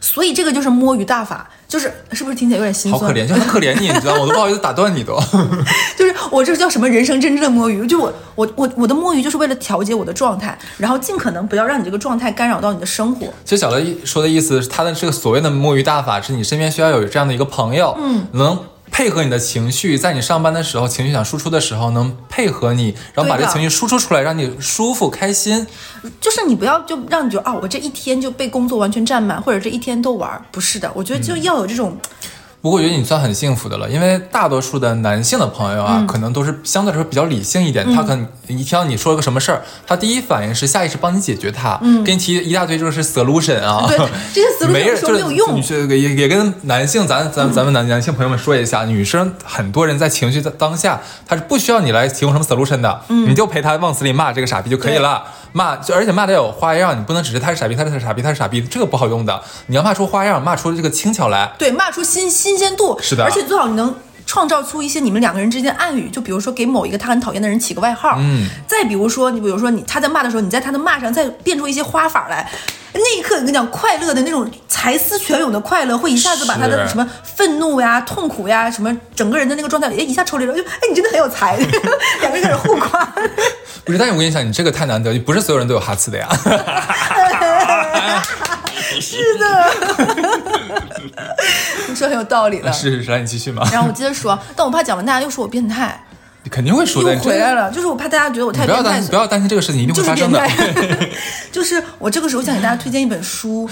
[0.01, 3.01] 所以这个就是摸鱼大法，就是是不是听起来有点心酸？
[3.01, 4.21] 好可怜，就很可怜你， 你知道吗？
[4.21, 5.19] 我都不好意思打断你都。
[5.97, 7.87] 就是我这叫什么人生真正的摸鱼？
[7.87, 13.27] 就我我我我的摸鱼就是为了调节我的状态，然后尽可能不要让你这个状态干扰到你的生活。
[13.45, 18.59] 其实小乐说的意思，他的这个所谓的摸鱼大法，是你身边需要有这样的一个朋友，嗯，能。
[18.91, 25.67] 配合你的情绪，在你上班的时候，情绪想输出的时候，能配合你，然后把这情绪输出出来，让你舒服开心。
[26.21, 30.91] 就是你不要就让你觉得啊，我这一天就被工作完全占满，或者这一天都玩，不是的。
[30.95, 31.97] 我觉得就要有这种。
[32.61, 37.87] 不过我觉得你算很幸福的了，因为大多数的男性的朋友啊，可能都是相对来说比较理性一点。
[37.95, 43.85] 他可能一听到你说了个什么事儿，他第一反应是下意识帮你解决它，给你提一大堆就是 solution 啊。
[43.89, 43.97] 对，
[44.35, 45.63] 这些 solution 没有用。
[45.89, 55.23] 也也跟男性，咱咱咱们男男性朋友们说一下，女生很多人在情绪的当下，她是不需要你来提供什么 solution 的，你就陪她往死里骂这个傻逼就可以了。
[55.57, 59.43] 骂，就而且骂的要有花样，你不能只是他是傻逼，他是傻逼，他是傻逼，这个不好用的。
[59.69, 61.51] 你要骂出花样，骂出这个轻巧来。
[61.59, 63.01] 对，骂出新新鲜度。
[63.01, 63.95] 是的而且最好你能。
[64.27, 72.51] 创造出一些你们两个人之间的暗语，就比如说给某一个他很讨厌的人起个外号，嗯，再比如说你比如说你他在骂的时候，你在他的骂上再变出一些花法来，
[72.93, 81.57] 那一刻我跟你讲，快乐的那种才思泉涌的快乐，会一下子把他的什么愤怒呀、痛苦呀、什么整个人的那个状态，哎，一下抽离了，就哎，你真的很有才，
[82.21, 83.05] 两个人开始互夸。
[83.85, 86.29] 不是，但是我跟你讲，你这个太难得，不是所有人都有哈刺的呀。
[89.01, 89.67] 是的，
[91.89, 92.73] 你说很有道理了。
[92.73, 93.69] 是是是，来你继续嘛。
[93.73, 96.03] 然后我接着说，但我怕讲完大家又说我变态，
[96.43, 100.39] 你肯定会说的，又回来了，就是我怕大家觉得我太变态你不要担心，不要担心这个事情一定会发生的。
[100.41, 101.09] 变态。
[101.53, 103.69] 就是我这个时候想给大家推荐一本书，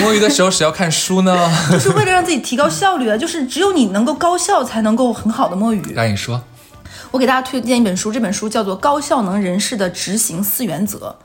[0.00, 1.50] 摸鱼的时候谁要看书呢？
[1.72, 5.82] 就是为了让自己提高效率啊，就是只有你能够高效，才能够很好的摸鱼。
[5.94, 6.42] 来，你说。
[7.10, 11.16] 我给大家推荐一本书，这本书叫做《高效能人士的执行四原则》，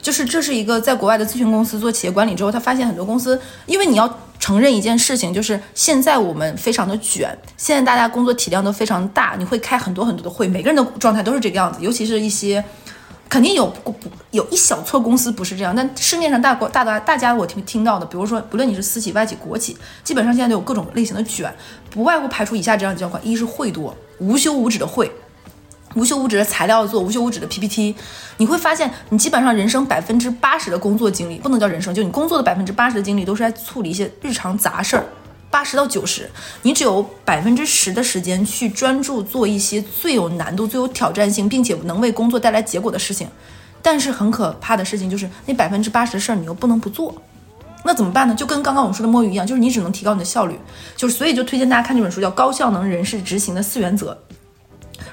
[0.00, 12.64] 就是这是一个在国外的咨询公司做企业管理之后，他发现很多公司，因为你要承认一件事情，就是现在我们非常的卷，现在大家工作体量都非常大，你会开很多很多的会，每个人的状态都是这个样子，尤其是一些。
[13.30, 13.94] 肯定有不
[14.30, 21.54] 有一小撮公司不是这样，但市面上大国大大大家我听听到的，比如说不论你是私企、外企、国企，基本上现在都有各种类型的卷，
[21.90, 25.12] 不外乎排除以下这样几条款：一是会多，无休无止的会。
[25.98, 27.92] 无休无止的材料做，无休无止的 PPT，
[28.36, 35.04] 你会发现，你基本上人生百分之八十的工作经历，不能叫人生，就你工作的百分之八十的精力都是在处理一些日常杂事儿，
[35.50, 36.30] 八十到九十，
[36.62, 43.26] 你只有百分之十的时间去专注做一些最有难度、最有挑战性，并且能为工作带来结果的事情。
[43.82, 47.12] 但是很可怕的事情就是，那百分之八十的事儿你又不能不做，
[47.84, 48.34] 那怎么办呢？
[48.36, 50.56] 就跟刚刚我们说的摸鱼一样，就是你只能提高你的效率，
[50.96, 54.12] 就是所以就推荐大家看这本书，叫《高效能人士执行的四原则》。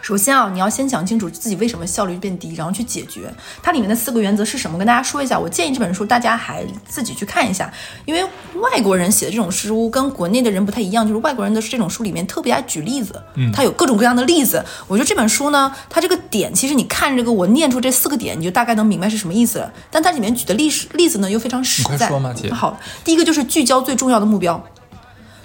[0.02, 3.34] 首先啊，你要先想清楚自己为什么效率变低，然后去解决。
[3.64, 4.78] 它里面的四个原则是什么？
[4.78, 5.40] 跟大家说一下。
[5.40, 7.72] 我建议这本书大家还自己去看一下，
[8.06, 8.24] 因为
[8.56, 14.64] 外国人写的这种书跟国内的人不太一样，就是外国人的这种书里面特别爱举例子，嗯，他有各种各样的例子。
[14.88, 19.72] 我觉得这本书呢，它这个点其实你看这个，我念出这四个点，你就大概能明白是什么意思了。
[19.92, 22.08] 但它里面举的例子例子呢又非常实在。
[22.08, 24.64] 说嘛姐好，第一个就是聚焦最重要的目标。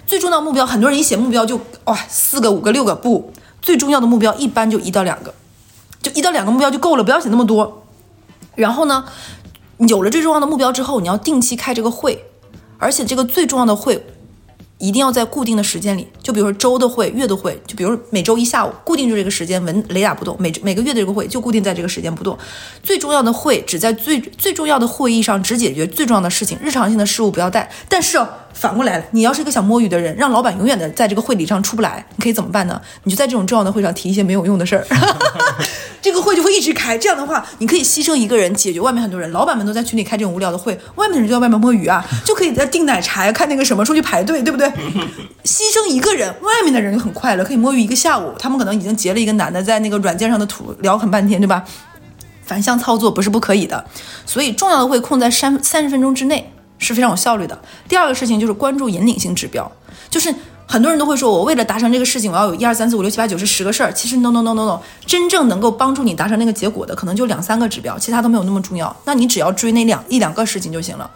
[0.07, 5.33] 最重要的目标，很多人一写目标就哇四个、五个、六个，不，最重要的目标一般就一到两个，
[6.01, 7.85] 就一到两个目标就够了，不要写那么多。
[8.55, 9.05] 然后呢，
[9.87, 12.25] 有了最重要的目标之后，你要定期开这个会，
[12.77, 14.03] 而且这个最重要的会
[14.77, 20.35] 一定要在固定的时间里，就比如说周的会、月的会，就比如每周一下午固定就这个时间，纹雷打不动。
[20.39, 22.35] 每每个月的这个会就固定在这个时间不动。
[22.81, 27.71] 最重要的会只在最最重要的会议上只解决最重要的事情，日常性的事务不要带。
[27.87, 28.19] 但是，
[28.53, 32.79] 反过来了，你要是一个想摸鱼的人，让老板永远的在这个会理上出不来，你可以怎么办呢？
[33.03, 34.85] 你就在这种重要的会上提一些没有用的事儿，
[36.01, 36.97] 这个会就会一直开。
[36.97, 39.31] 这样的话，你可以牺牲一个人解决外面很多人。
[39.31, 44.67] 老板们都在群里开这种无聊的会，外面的人就在外面摸鱼啊，就可以在订奶茶呀、看那个什么，出去排队，对不对？
[45.43, 48.33] 牺牲一个人，外面的人就很快乐，可以摸鱼一个下午。
[48.37, 51.63] 他们可能已经截了一个男的，在那个软件上的图聊很半天，对吧？
[52.43, 53.85] 反向操作不是不可以的，
[54.25, 56.51] 所以重要的会控在三三十分钟之内
[56.81, 57.57] 是非常有效率的。
[57.87, 59.71] 第二个事情就是关注引领性指标，
[60.09, 60.33] 就是
[60.67, 63.93] 很多人都会说，我为了达成这个事情，我要有一二三四五六七八九十十个事儿。
[63.93, 68.93] 其实 no no no no no，真正能够帮助你达成那个结果的，可能就两三个指标，其他都没有那么重要。
[69.05, 71.09] 那你只要追那两一两个事情就行了。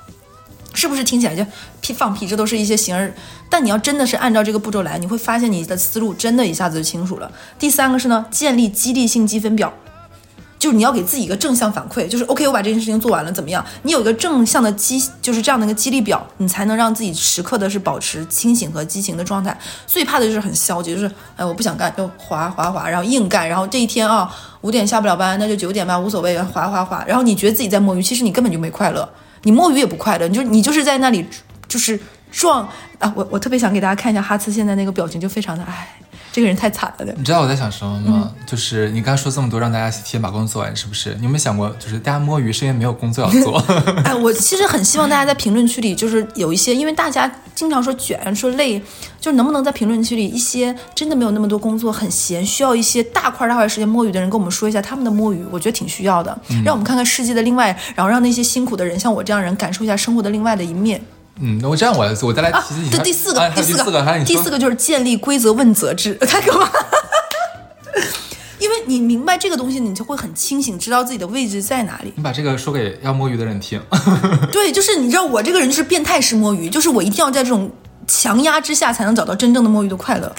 [0.78, 1.42] 是不是听起来就
[1.80, 2.28] 屁放屁？
[2.28, 3.10] 这都是一些形而，
[3.50, 7.32] 但你要真的是按照这个步骤来，你会发现你的思路真的一下子就清楚了。
[7.58, 9.74] 第三个是呢，建立激励性积分表，
[10.66, 13.64] 就是你要给自己一个正向反馈，就是 OK，我把这件事情做完了，怎么样？
[13.84, 19.56] 你有一个正向的激，就是这样的一个激励表，你才能让自己时刻的是保持清醒和激情的状态。
[19.86, 24.28] 最怕的就是很消极，就是哎我不想干就滑滑滑，然后硬干，然后这一天啊
[24.62, 27.06] 五点下不了班，那就九点吧，无所谓，滑滑滑。
[27.08, 29.08] 然后你觉得自己在摸鱼，其实你根本就没快乐。
[29.44, 31.24] 你摸鱼也不快乐，你就你就是在那里
[31.68, 32.00] 就是
[32.32, 33.14] 撞啊！
[33.16, 35.88] 我我特别想给大家看一下哈茨现在那个表情，就非常的唉，
[36.36, 37.14] 这个人太惨了的。
[37.18, 38.30] 你知道我在想什么吗？
[38.46, 41.16] 就是你刚才说这么多，让大家提前把工作做完，是不是？
[41.16, 43.58] 你有没有想过，就是大家摸鱼是因为没有工作要做？
[44.04, 48.78] 哎，我其实很希望大家在评论区里，就是有一些，因为大家经常说卷、说累，
[49.22, 61.02] 就是能不能在评论区里一些真的没有那么多工作、很闲，需要一些大块大块时间摸鱼的人，跟我们说一下他们的摸鱼，我觉得挺需要的，让我们看看世界的另外，然后让那些辛苦的人，像我这样人，感受一下生活的另外的一面。
[61.40, 66.86] 嗯，那我这样我我再来啊提醒，这第四个，第四四个，第四个就是建立规则问责制，太可怕了。
[68.58, 72.14] 因为你明白这个东西，你就会很清醒，知道自己的位置在哪里。
[72.16, 73.82] 你把这个说给要摸鱼的人听。
[74.52, 77.70] 对，就是你知道我这个人就是变态式摸鱼，就是我一定要在这种
[78.08, 80.34] 强压之下才能找到真正的摸鱼的快乐。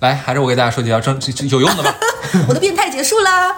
[0.00, 1.16] 来，还是我给大家说几条正
[1.48, 1.94] 有用的吧。
[2.48, 3.54] 我的变态结束啦。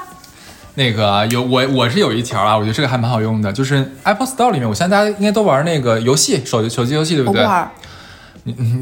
[0.75, 7.43] 那个有我我是有一条啊，我觉得这个还蛮好用的，就是 Apple Store 里面，我相信大家应该都玩那个游戏，手手机游戏对不对？
[7.43, 7.71] 我不玩，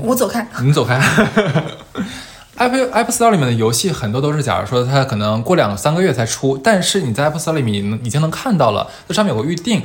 [0.04, 1.00] 我走开，你走开。
[2.56, 9.82] Apple Apple Store 里面的游戏很多都是，假如说它可能过两三个月才出，但是你在 Apple Store 里面已经能看到了，它上面有个预定。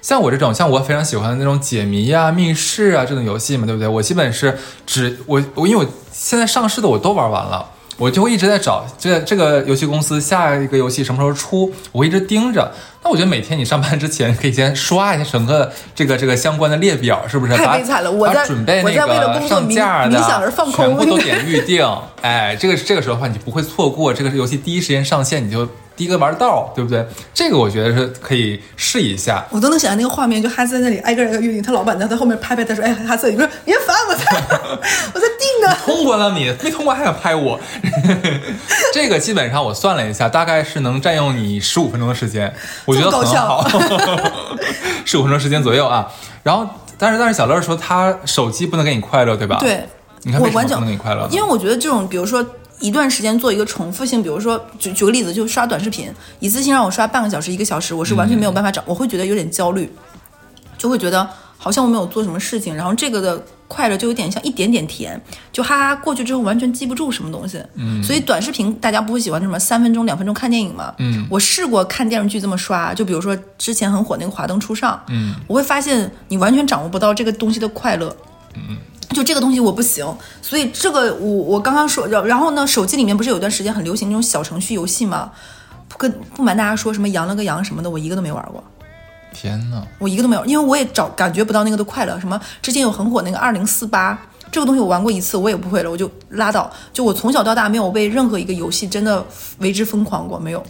[0.00, 3.88] 像我这种，像我非常喜欢的那种解谜呀、密室啊这种游戏嘛，对不对？
[3.88, 12.72] 我基本是只我我因为我现在上市的我都玩完了，我就会一直在找这这个游戏公司下一个游戏什么时候出，我会一直盯着。
[13.02, 17.54] 那我觉得每天你上班之前可以先刷一下整个这个这个相关的列表，是不是？
[17.54, 20.18] 太悲惨了，我在准备那个上架的
[20.74, 21.86] 全部都点预定。
[22.22, 25.68] 哎，这个这个时候的话，你不会错过这个游戏第一时间上线，你就。
[25.96, 27.06] 第一个玩道，对不对？
[27.32, 29.44] 这个我觉得是可以试一下。
[29.50, 34.24] 我都能想象那个画面，就哈斯在那里挨个挨个预定，他老板在他后面拍拍他说：“哎，哈斯，你说别烦我，在
[35.14, 37.60] 我在定呢。”通关了你，没通关还想拍我？
[38.92, 42.52] 这个基本上我算了一下，大概是能占用你十五分钟的时间，
[42.84, 43.64] 我觉得很好，
[45.06, 46.10] 十五分钟时间左右啊。
[46.42, 49.58] 然后，但是但是小乐说他手机不能给你快乐，对吧？
[49.60, 49.86] 对，
[50.22, 51.28] 你看为什么不能给你快乐？
[51.30, 52.44] 因为我觉得这种，比如说。
[52.84, 59.90] 一段时间做一个重复性，比如说举举个例子，就刷短视频，一次性让我刷半个小时、一个小时，我是完全没有办法找，我会觉得有点焦虑，
[60.76, 65.18] 就会觉得好像我没有做什么事情，然后这个的快乐就有点像一点点甜，
[65.50, 67.58] 就哈哈过去之后完全记不住什么东西。
[67.76, 70.94] 嗯，所以短视频大家不会喜欢什么三分钟、两分钟看电影嘛？
[70.98, 78.14] 嗯，我试过看电视剧这么刷，就比如说之前很火那个《华灯初上》，嗯，我会发现你完全掌握不到这个东西的快乐。
[78.54, 78.76] 嗯。
[79.10, 80.06] 就这个东西我不行，
[80.40, 85.30] 所以这个我我刚刚说，然然后呢，手机里面不是有段时间很流行那种小程序游戏吗？
[85.88, 88.62] 不跟不瞒大家说，什么羊了个羊什么的，我一个都没玩过。
[89.32, 92.18] 天呐，我一个都没有，因为我也找感觉不到那个的快乐。
[92.18, 94.18] 什么之前有很火那个二零四八，
[94.50, 96.70] 这个东西我玩过一次，我也不会了，我就拉倒。
[96.92, 99.24] 就我从小到大没有被任何一个游戏真的
[99.58, 100.64] 为之疯狂过，没有。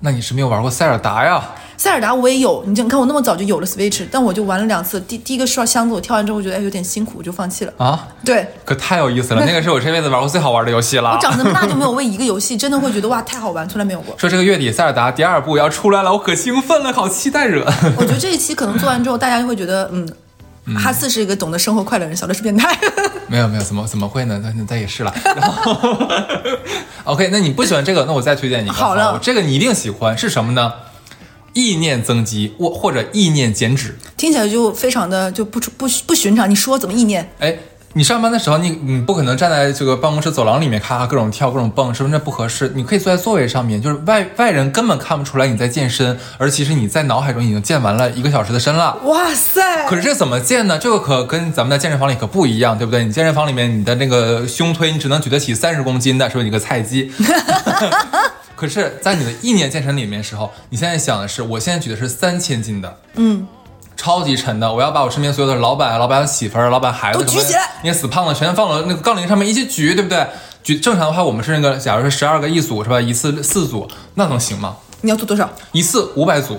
[0.00, 1.42] 那你是没有玩过塞尔达呀？
[1.76, 5.00] 塞尔达我也有，你你看我那么早就有了 Switch，但我就玩了两次。
[5.00, 7.72] 第第一个刷箱子，我跳完之后我觉得哎有点辛苦，我就放弃了。
[7.78, 11.14] 啊，对，可太有意思了， 那个是我这辈子玩过最好玩的游戏了。
[11.14, 14.12] 我长这么大就没有为一个游戏真的会觉得哇太好玩，从来没有过。
[14.18, 17.64] 说这个月底塞尔达第二部要出来了，我可兴奋了，好期待着。
[17.96, 20.08] 我觉得这一期可能做完之后，大家就会觉得嗯。
[20.76, 22.78] 哈四是一个懂得生活快乐人，小乐是变态。
[23.28, 24.40] 没有没有，怎么怎么会呢？
[24.44, 25.14] 那那也是了。
[25.24, 25.76] 然后
[27.04, 28.74] ，OK，那你不喜欢这个，那我再推荐你一个。
[28.74, 30.72] 好了，这个你一定喜欢，是什么呢？
[31.54, 36.48] 意念增肌或或者意念减脂，听起来就非常的就不不不寻常。
[36.50, 37.30] 你说怎么意念？
[37.38, 37.58] 哎。
[37.98, 42.70] 你上班的时候，你你不可能站在这个办公室走廊里面，咔咔各种跳各种蹦，身份证不合适？
[42.76, 48.96] 你可以坐在座位上面，就是外外人根本看不出来你在健身，而其实你在脑海中已经健完了一个小时的身了。
[49.02, 49.84] 哇塞！
[49.88, 50.78] 可是这怎么健呢？
[50.78, 53.04] 这个可跟咱们在健身房里可不一样，对不对？
[53.04, 57.10] 你健身房里面你的那个胸推，你只能举得起三十公斤的，是不是你个菜鸡？
[58.54, 63.44] 可是，在你的意念健身里面时候，你现在想的是，我现在举的是三千斤的，嗯。
[63.98, 70.24] 超级沉的，我要把我身边所有的老板、老板媳妇儿、老板孩子都举起来，那些死胖子全放到那个杠铃上面一起举，对不对？
[70.62, 73.00] 举正常的话，我们是那个，假如说十二个一组是吧？
[73.00, 74.76] 一次四组，那能行吗？
[75.00, 75.50] 你要做多少？
[75.72, 76.58] 一次五百组，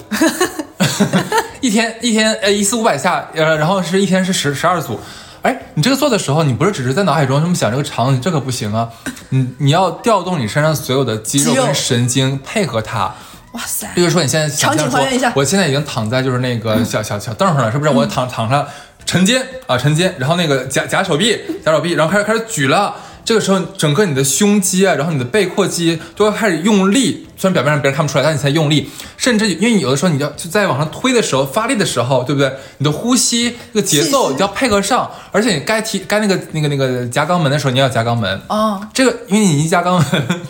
[1.61, 4.99] 一天一天呃一次五百下，呃然后是一天是十十二组。
[5.41, 8.89] 哎，你这个做的时候，你不是只是在脑海中这么想这个场景，这可不行啊！
[9.29, 13.15] 你你要调动你身上所有的肌肉跟神经配合它。
[13.53, 13.87] 哇塞！
[13.95, 14.99] 比如说你现在想象说，
[15.33, 17.91] 我现在已经躺在就是那个小小小凳上了，是不是？
[17.91, 18.67] 我躺躺上
[19.05, 22.95] 沉肩啊，沉肩，然后那个夹夹手臂，夹手臂，然后开始开始举了。
[23.25, 27.27] 这个时候，整个你的胸肌啊，然后你的背阔肌都要开始用力。
[27.37, 28.89] 虽然表面上别人看不出来，但你在用力。
[29.17, 32.51] 甚至因为有的时候你要就在往上推的时候发力的时候，对不对？
[32.79, 38.81] 你的呼吸这个节奏你要配合上，而且你该提该那个那个那个夹肛门的时候，你要夹肛门哦。
[38.93, 40.41] 这个因为你一夹肛门。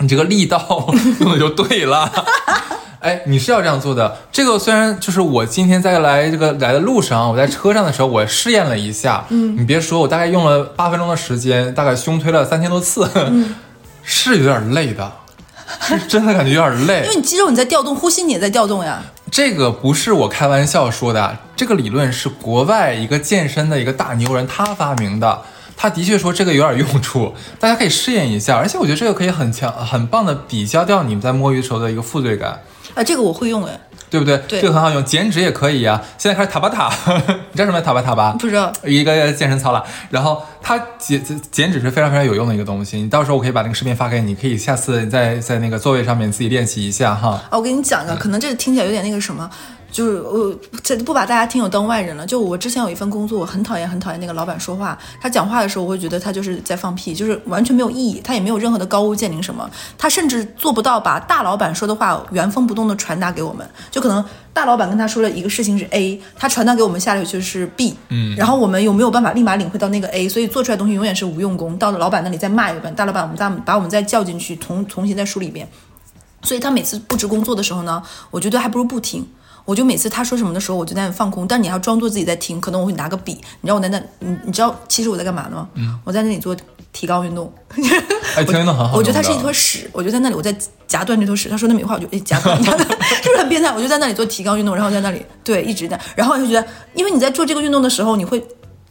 [0.00, 2.10] 你这个力道 用的就对了，
[3.00, 4.16] 哎，你是要这样做的。
[4.30, 9.24] 这个虽然就是我今天在来这个来的路上，我在车上的时候，我试验了一下。
[9.30, 13.08] 嗯，你别说，我大概用了八分钟的时间，大概胸推了三千多次，
[14.02, 15.12] 是有点累的，
[15.80, 17.02] 是真的感觉有点累。
[17.06, 19.02] 因为你肌肉你在调动，呼吸你也在调动呀。
[19.30, 25.42] 这个不是我开玩笑说的，这个理论是国外一个健身的一个大牛人他发明的。
[25.80, 32.60] 他的确说这个有点用处， 大家可以试验一下，而且我觉得这个可以很强、很棒的抵消掉你们在摸鱼的时候的一个负罪感。
[32.94, 33.78] 啊，这个我会用哎，
[34.10, 34.36] 对不对？
[34.48, 36.02] 对，这个很好用，减脂也可以呀。
[36.18, 36.90] 现在开始塔巴塔，
[37.52, 38.34] 你知道什么塔巴塔吧？
[38.40, 39.84] 不知道，一个健身操了。
[40.10, 47.40] 然后它减减脂是非常非常有用的一个东西，你到时候我可以把那个视频发给你，可以下次在在那个座位上面自己练习一下哈。
[47.50, 49.48] 啊，我给你讲一个，可能这个听起来有点那个什么。
[49.90, 52.26] 就是我这不把大家听友当外人了。
[52.26, 75.68] 就我之前有一份工作，我很讨厌很讨厌那个老板说话，他讲话的时候，我会觉得他就是在放屁，就是完全没有意义，他也没有任何的高屋建瓴什么，他甚至做不到把大老板说的话原封不动的传达给我们，就可能大老板跟他说了一个事情是 A，他传达给我们下来就是 B，嗯，然后我们有没有办法立马领会到那个 A，所以做出来的东西永远是无用功，到了老板那里再骂一遍，大老板我们再把我们再叫进去重重新再梳理一遍。
[76.42, 79.26] 所以他每次布置工作的时候呢，我觉得还不如不听。
[79.68, 81.46] 我就每次他说什么的时候，我就在那放空。
[81.46, 85.68] 但你还要装作自己在听，可能我会拿个笔，你知道我在那，你你知道其实我在干嘛吗？
[85.74, 86.56] 嗯，我在那里做
[86.90, 87.52] 提高运动。
[88.34, 88.92] 哎，听的很好。
[88.96, 90.56] 我觉得它是一坨屎，我就在那里，我在
[90.86, 91.50] 夹断这坨屎。
[91.50, 92.78] 他说那么一我就哎夹断，是不
[93.30, 93.70] 是很变态？
[93.70, 98.42] 我就在那里做提高运动，然后在那里对一直在，然后我就觉得，因为你在做这个运动的时候，你会。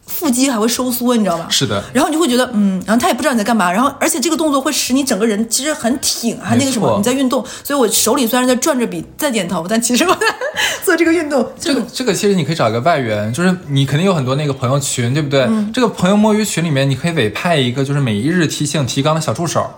[0.07, 1.45] 腹肌还会收缩，你知道吗？
[1.49, 1.83] 是的。
[1.93, 7.45] 然后你就会觉得，嗯，然后他也不知道你在干嘛，然后而且这个动作会使你整个人其实很挺，还那个什么，你在运动。
[7.63, 10.25] 所以我手里虽然在转着笔在点头，但其实我在
[10.83, 11.47] 做这个运动。
[11.59, 15.47] 这个这个其实你可以找一个外援，就是你肯定有很多那个朋友群，对不对？
[15.73, 19.69] 这个朋友摸鱼群里面，你可以委派一个就是每一日提醒提纲的小助手。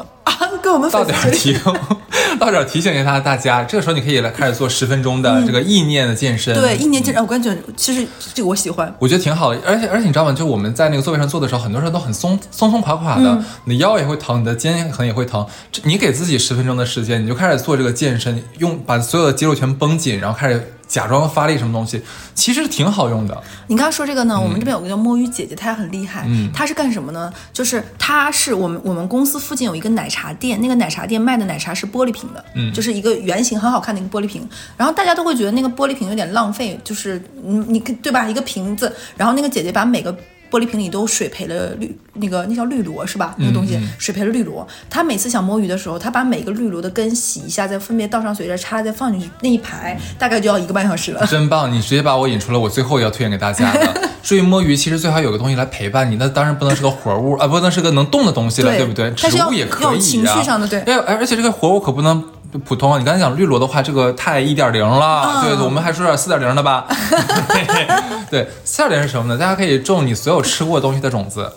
[0.61, 1.57] 跟我们到点提，
[2.39, 3.63] 到点提醒一下大家。
[3.63, 6.53] 这个时候你可以来开始做十分钟的这个意念的健身。
[6.53, 9.59] 对，意念健身，我感觉其实这个我喜欢，我觉得挺好的。
[9.65, 10.33] 而且而且你知道吗？
[10.33, 15.45] 就我们在那个座位上坐的时候，很多人都很松松松垮垮的，你的腰也会疼，你的肩可能也会疼。
[15.83, 20.73] 你给自己十分钟的时间，你就开始做这个健身，用把所有的肌肉全绷紧，然后开始。
[20.89, 22.01] 假装发力什么东西，
[22.33, 23.41] 其实挺好用的。
[23.67, 26.25] 你刚刚说这个呢，我们这边有个叫摸鱼姐姐，她也很厉害。
[26.27, 27.31] 嗯，她是干什么呢？
[27.53, 34.45] 就是她是我们我们公司附近有一个奶茶店，那个奶茶店卖的奶茶是玻璃瓶的，嗯，就是一个圆形很好看的一个玻璃瓶。
[34.75, 38.27] 然后大家都会觉得那个玻璃瓶有点浪费，就是你你对吧？
[38.27, 40.13] 一个瓶子，然后那个姐姐把每个。
[40.49, 43.35] 玻璃瓶里都水培了绿，那个那叫绿萝是吧？
[43.37, 44.67] 那个东西水培了绿萝。
[44.89, 51.25] 他每次想摸鱼的时候，他把每个绿萝的根洗一下，再分别倒上水，再插，再放进去，那一排大概就要一个半小时了。
[51.27, 51.71] 真棒！
[51.71, 54.09] 你直接把我引出了我最后要推荐给大家的。
[54.23, 59.09] 至于摸鱼，其实最好有个东西来陪伴你，那当然不能是个活物啊，不能是个能动的东西了，对不对？
[59.11, 59.99] 植物也可以啊。
[59.99, 60.79] 情绪上的对。
[60.81, 62.23] 哎，而且这个活物可不能。
[62.57, 65.43] 普通，你刚才讲绿萝的话，这个太一点零了。
[65.43, 66.87] 对，我们还说点四点零的吧。
[68.31, 69.39] 对，四点零是什么呢？
[69.39, 71.51] 大家可以种你所有吃过东西的种子。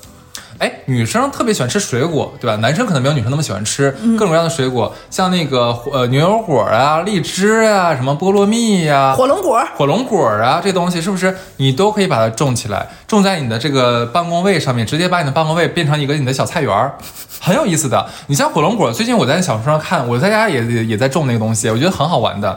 [0.62, 2.54] 哎，女生特别喜欢吃水果，对吧？
[2.58, 16.94] 男生可能没有女生那么喜欢吃各种各样的水果，像那个呃牛油果啊、荔枝啊、什么菠萝蜜呀、火龙果、火龙果啊，这东西是不是你都可以把它种起来，种在你的这个办公位上面，直接把你的办公位变成一个你的小菜园儿，
[17.40, 18.08] 很有意思的。
[18.28, 22.56] 你像火龙果，最近我在小红书上看，我在家也也在种那个东西，我觉得很好玩的。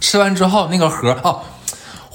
[0.00, 1.40] 吃完之后那个核哦。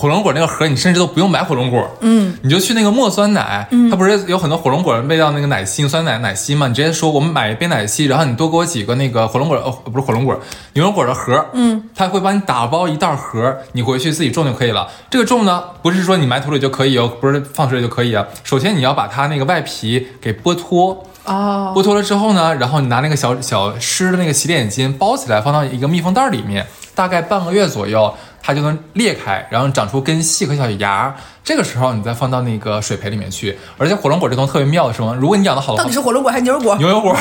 [0.04, 6.68] 火龙果那个盒，你甚至都不用买火龙果，嗯，你就去那个墨酸奶，嗯，它不是有很多火龙果味道那个奶昔酸奶奶昔嘛？
[6.68, 10.38] 你直接说我们买一杯奶昔，然后你多给我几个那个火龙果，哦，不是火龙果，
[10.74, 14.90] 牛油果的盒，嗯，他会帮你打包一袋盒，你回去自己种就可以了。
[15.10, 18.28] 这个种呢，不是说你埋土里就可以哦，不是放水里就可以啊。
[18.44, 28.14] 首先你要把它那个外皮给剥脱，哦，剥脱了之后呢，然后你拿那个小小湿的那个洗脸巾包起来，放到一个密封袋里面，大概半个月左右。
[28.44, 31.16] 它就能裂开，然后长出根系和小芽。
[31.44, 33.58] 这个时候你再放到那个水培里面去。
[33.78, 35.14] 而且火龙果这东西特别妙的是么？
[35.16, 36.76] 如果你养的好，到底是火龙果还是牛油果？
[36.78, 37.16] 牛油果，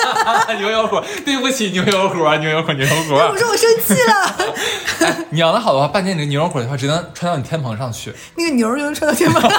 [0.58, 1.04] 牛油果。
[1.24, 3.18] 对不起，牛油果，牛油果，牛油果。
[3.32, 5.16] 我说我生气了。
[5.30, 8.12] 你养的好的话，半年你的牛油果的话，只能穿到你天棚上去。
[8.36, 9.42] 那个牛就能穿到天棚。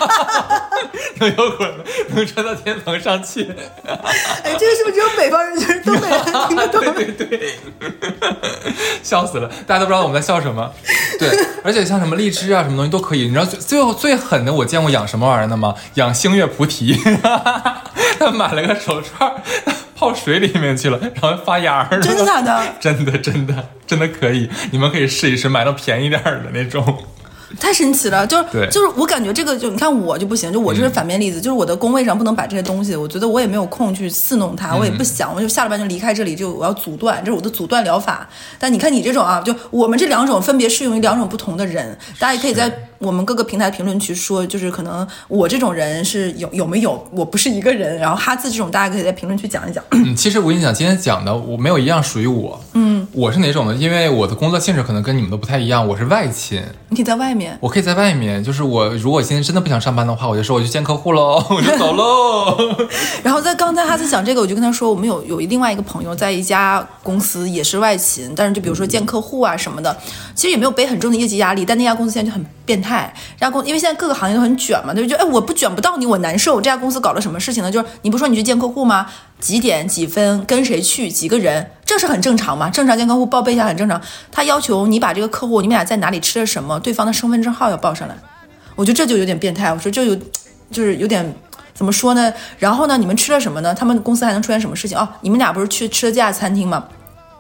[1.19, 1.67] 牛油果
[2.09, 3.43] 能穿到天棚上去。
[4.43, 6.81] 哎，这个是不是只有北方人就是东北人听得懂？
[6.93, 7.53] 对对对，
[9.03, 10.71] 笑死了，大家都不知道我们在笑什么。
[11.19, 11.29] 对，
[11.63, 13.23] 而且像什么荔枝啊，什么东西都可以。
[13.27, 15.75] 你知道最最后最狠的，我见过养什么玩意儿的吗？
[15.95, 16.95] 养星月菩提，
[18.19, 19.31] 他买了个手串，
[19.95, 21.99] 泡水里面去了，然后发芽儿。
[21.99, 22.63] 真的假的？
[22.79, 27.03] 真的真的真的可以，你们可以试一试，买到便宜点儿的那种。
[27.59, 38.27] 太神奇了，就是就是我感觉这个就你看我就不行，就我这是反面例子，就是我的工位上不能摆这些东西，我觉得我也没有空去侍弄它，我也不想，我就下了班就离开这里，就我要阻断，这是我的阻断疗法。
[38.59, 49.83] 但你看你这种啊，就我们这两种分别适用于两种不同的人，大家也可以在我们各个平台评论区说，就是可能我这种人是有有没有，我不是一个人，然后哈字这种大家可以在评论区讲一讲。
[49.91, 53.73] 嗯，其实我跟你讲，今天讲的我没有一样属于我，嗯，我是哪种呢？
[53.73, 57.57] 因为我的工作性质可能跟你们都不太一样，我是外勤，你可以在外面。
[57.59, 62.55] 我可以在外面，就是我如果今天真的不想上班的话，我就说我去见客户喽， 我就走喽。
[63.25, 69.97] 然后在刚才他在讲这个，我就跟他说，我们有有另外一个朋友在一家公司也是外勤，但是就比如说见客户啊什么的，
[70.35, 73.11] 其实也没有背很重的业绩压力，但那家公司现在就很变态。
[73.39, 75.17] 这家公因为现在各个行业都很卷嘛，对不对？
[75.17, 76.57] 哎，我不卷不到你，我难受。
[76.57, 77.71] 这家公司搞了什么事情呢？
[77.71, 79.07] 就是你不说你去见客户吗？
[79.39, 82.69] 几点几分跟谁去，几个人，这是很正常嘛？
[82.69, 84.01] 正常跟客户报备一下很正常。
[84.31, 88.15] 他要求你把这个客户你们俩在哪里吃了什么，对方的身份证号要报上来。
[88.75, 89.71] 我觉得这就有点变态。
[89.71, 90.15] 我说这有
[90.71, 91.35] 就是有点
[91.73, 92.33] 怎么说呢？
[92.57, 93.73] 然后呢，你们吃了什么呢？
[93.73, 94.97] 他们公司还能出现什么事情？
[94.97, 96.85] 哦，你们俩不是去吃了这家餐厅吗？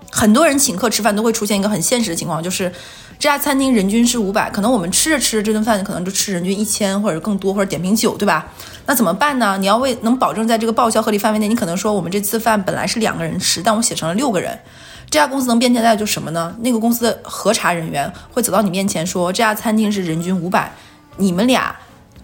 [0.09, 2.71] 很多人请客吃饭都会出现一个很现实的情况，就是
[3.19, 8.47] 这家餐厅人均是五百，可能我们吃着吃着这顿饭可能就吃人均一千或者更多，或者点瓶酒，对吧？
[8.85, 9.57] 那怎么办呢？
[9.59, 14.57] 你要为能保证在这个报销合理范围内，你可能说我们这次饭本来是两个人吃，但我写成了六个人。
[15.09, 16.55] 这家公司能变天在就什么呢？
[16.61, 20.71] 那个公司的核查人员会走到你面前说，这家餐厅是人均五百，
[21.17, 21.75] 你们俩。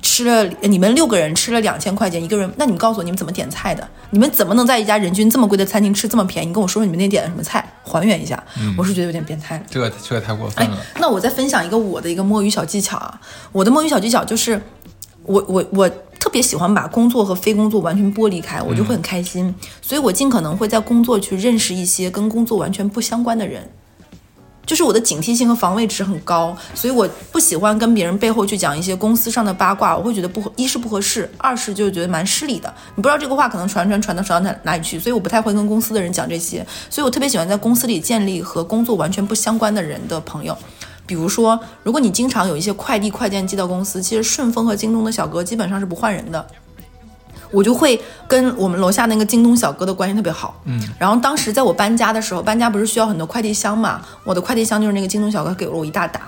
[0.04, 3.88] 吃了你们六个人吃了两千块钱一个人，那你们告诉我你们怎么点菜的？
[4.12, 6.48] 你们怎么能在一家人均这么贵的餐厅吃这么便宜？
[6.48, 8.44] 你跟我说说你们那点的什么菜，还原一下。
[8.78, 10.78] 我是觉得有点变态，这个这个太过分了。
[11.00, 13.20] 那我再分享一个我的一个摸鱼小技巧啊，
[13.52, 14.62] 我的摸鱼小技巧就是，
[15.24, 15.90] 我我我
[16.20, 23.70] 特别喜欢把工作和非工作完全剥离开，我就会很开心，所以我尽可能会在工作去认识一些跟工作完全不相关的人。
[24.66, 32.74] 就是我的警惕性和防卫值很高，所以我不喜欢跟别人背后去讲一些公司上的八卦，我会觉得不合，一是不合适，二是就觉得蛮失礼的。
[32.96, 36.66] 你不知道这个话可能传传传到传到哪哪里去，所以我不太会跟公司的人讲这些。
[36.90, 40.58] 所以我特别喜欢在公司里建立和工作完全不相关的人的朋友。
[41.06, 46.48] 比如说，如果你经常有一些快递快件寄到公司，其实顺丰和京东的小哥基本上是不换人的。
[47.54, 56.22] 我就会跟我们楼下那个京东小哥的关系特别好，嗯，然后当时在我搬家的时候，搬家不是需要很多快递箱嘛，我的快递箱就是那个京东小哥给了我一大沓。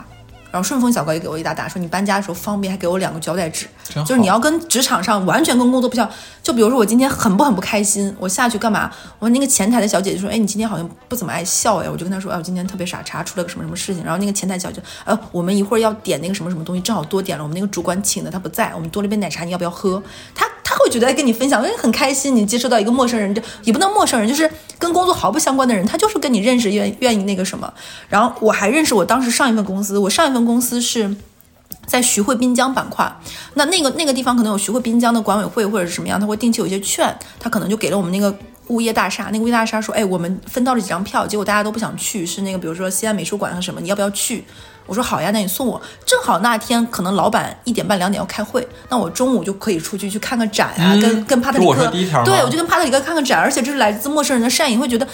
[0.56, 3.68] 然后顺丰小哥也给我一大沓，说你搬家的时候方便，还给我两个胶带纸，
[4.06, 6.10] 就是你要跟职场上完全跟工作不像。
[6.41, 8.89] 就比如说我今天很不很不开心，我下去干嘛？
[9.20, 14.01] 我那个前台的小姐姐说，哎，你今天好像不怎么爱笑哎，我就跟她说，哎，我今天特别傻叉，出了个什么什么事情。
[14.01, 20.01] 然后那个前台小姐，呃，我们一会儿要点那个什么什么东西，正好多点了，我们那个主管请的他不在，我们多了杯奶茶，你要不要喝？
[20.34, 27.72] 他他会觉得跟你分享，因为很开心，你接触到一个陌生人，就也不能陌生人，就是跟工作毫不相关的人，他就是跟你认识，愿愿意那个什么。
[28.08, 31.16] 然后我还认识我当时上一份公司，我上一份公司是。
[31.88, 33.16] 在徐汇滨江板块，
[33.54, 38.36] 那那个那个地方可能有徐汇滨江的管委会或者是什么样，他会定期有一些券，他可能就给了我们那个
[38.70, 44.43] 物业大厦，那个物业大厦说，哎，我们分到了几张票，结果大家都不想去，是那个比如说西安美术馆和什么，你要不要去？
[44.88, 45.80] 我说好呀，那你送我。
[46.08, 51.91] 正好那天可能老板一点半两点要开会，那我中午就可以出去去看个展啊，跟跟帕特里克，
[52.24, 55.08] 对我就跟帕特里克看个展，而且这是来自陌生人的善意，会觉得。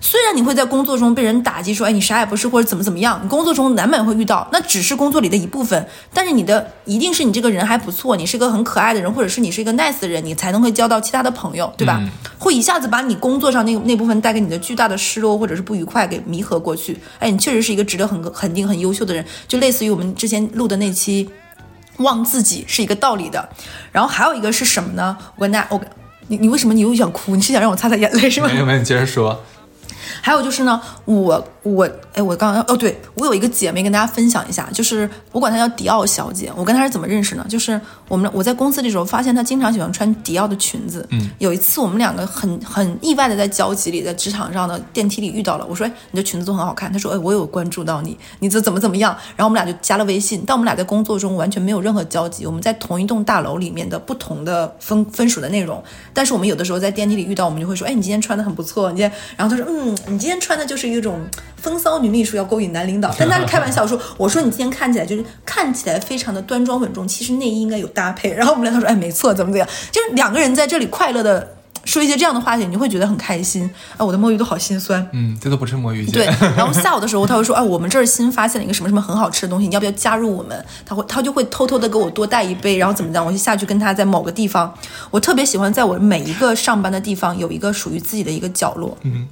[0.00, 5.86] 虽然你会在工作中被人打击，说哎你啥也不是或者怎么怎么样，你工作中难免会遇到，那只是工作里的一部分。
[6.14, 12.02] 但是你的一定是你这个人还不错，你是个很可爱的人，或者是你是 一个 nice 的人，你才能会交到其他的朋友，对吧？
[12.38, 16.98] 会一下子把你工作上那那部分带给你的巨大的失落或者是不愉快给弥合过去。
[17.18, 21.28] 哎，你确实是一个值得很肯定、很优秀的人，就类似于我们之前录的那期，
[21.98, 23.46] 忘自己是一个道理的。
[23.92, 25.16] 然后还有一个是什么呢？
[25.36, 25.78] 我跟大家，我
[26.28, 27.36] 你你为什么你又想哭？
[27.36, 28.48] 你是想让我擦擦眼泪是吗？
[28.48, 29.38] 没有没有，你接着说。
[30.20, 36.52] 还有就是呢，我我哎，我刚刚哦，对我有一个姐妹跟大家分享一下，就是我管她叫迪奥小姐。
[36.56, 37.46] 我跟她是怎么认识呢？
[37.48, 37.80] 就是
[38.10, 41.06] 我们我在公司的时候发现她经常喜欢穿迪奥的裙子。
[41.10, 45.66] 嗯，有一次我们两个很很意外的在交集里，在职场上的电梯里遇到了。
[45.66, 46.92] 我说哎，你的裙子都很好看。
[46.92, 49.16] 她说哎，我有关注到你，你这怎么怎么样？
[49.36, 50.42] 然后我们俩就加了微信。
[50.46, 52.44] 但我们俩在工作中完全没有任何交集。
[52.44, 55.82] 我们在同一栋大楼里面的不同的分分属的内容，
[56.12, 58.90] 但是我们有的时候在电梯里遇到，我们就会说哎，你今天穿的很不错。
[58.90, 59.96] 你今天，然后她说嗯。
[60.06, 61.20] 你今天穿的就是一种
[61.56, 68.32] 风骚女秘书要勾引男领导，但他是开玩笑说，我说你今天看起来就是看起来非常的端庄稳重，其实内衣应该有搭配。
[68.32, 73.70] 然后我们俩他说，哎，没错，怎么怎么样，就是两个人在这里快乐的说一些这样的话题，你会觉得很开心。
[73.96, 75.06] 啊，我的墨鱼都好心酸。
[75.12, 76.04] 嗯，这都不是墨鱼。
[76.10, 76.26] 对，
[76.56, 80.64] 然后下午的时候他会说，哎，我们这儿新发现了一个什么什么很好吃的东西，你要不要加入我们？
[80.86, 84.72] 他会他就会偷偷的给我多带一杯，然后怎么样，我就下去跟他在某个地方。
[85.10, 88.96] 我特别喜欢在我每一个上班的地方有一个属于自己的一个角落。
[89.02, 89.26] 嗯。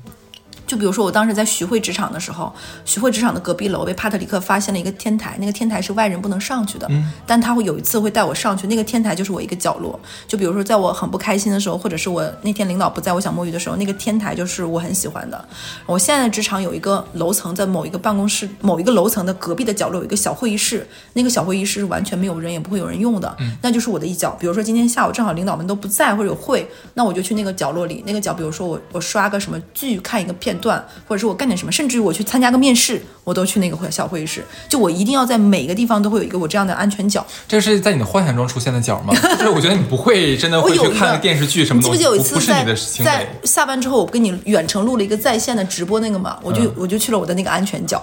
[0.68, 2.54] 就比如说，我当时在徐汇职场的时候，
[2.84, 6.86] 徐汇职场的隔壁楼被帕特里克发现了一个天台，那个天台是外人不能上去的。
[6.90, 9.98] 嗯，但他会有一次会带我上去，那个天台就是我一个角落。
[10.26, 15.42] 就比如说，在我很不开心的时候，或者是我那天领导不在我想摸鱼的时候，那个天台就是我很喜欢的。
[15.86, 23.34] 我现在的职场有一个楼层，在某一个办公室某一个楼层的隔壁的角落有一个小会议室，那个小会议室是完全没有人，也不会有人用的。
[23.40, 24.36] 嗯，那就是我的一角。
[24.38, 31.38] 比如说今天下午正好领导们都不在或者有会，那我就去那个角落里，那个角，比如说我我刷个什么剧，看一个片段，或者是我。
[31.38, 34.44] 干点什么，甚至于我去参加个面试，我都去那个会小会议室。
[34.68, 37.24] 就我一定要在每个地方都会有一个我这样的安全角。
[37.46, 39.14] 这是在你的幻想中出现的角吗？
[39.38, 41.84] 就是我觉得你不会真的会去看个电视剧什么的。
[41.84, 42.64] 记不记得有一次在
[43.04, 46.36] 在下班之后，我跟你远程录了一个在线的直播那个嘛？
[46.42, 48.02] 我就我就去了我的那个安全角。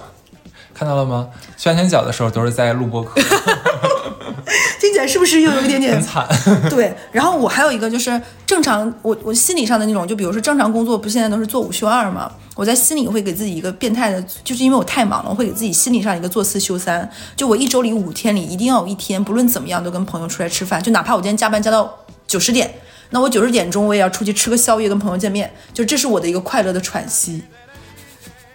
[0.72, 1.28] 看到了吗？
[1.58, 3.20] 去安全角的时候都是在录播课。
[4.80, 6.26] 听起来是不是又有一点点很惨？
[6.70, 12.30] 对，然后我还有一个就是正常，我我心理上的那种，就比如说正常工作，不现在都是做五休二嘛？
[12.54, 21.94] 我在心里会给自己一个变态的，就是因为我太忙了，我会给自己心理上一个做四休三，就我一周里五天里一定要有一天，不论怎么样都跟朋友出来吃饭，就哪怕我今天加班加到
[22.26, 22.72] 九十点，
[23.10, 27.42] 那我九十点钟我也要出去吃个宵夜，跟朋友见面，就这是我的一个快乐的喘息。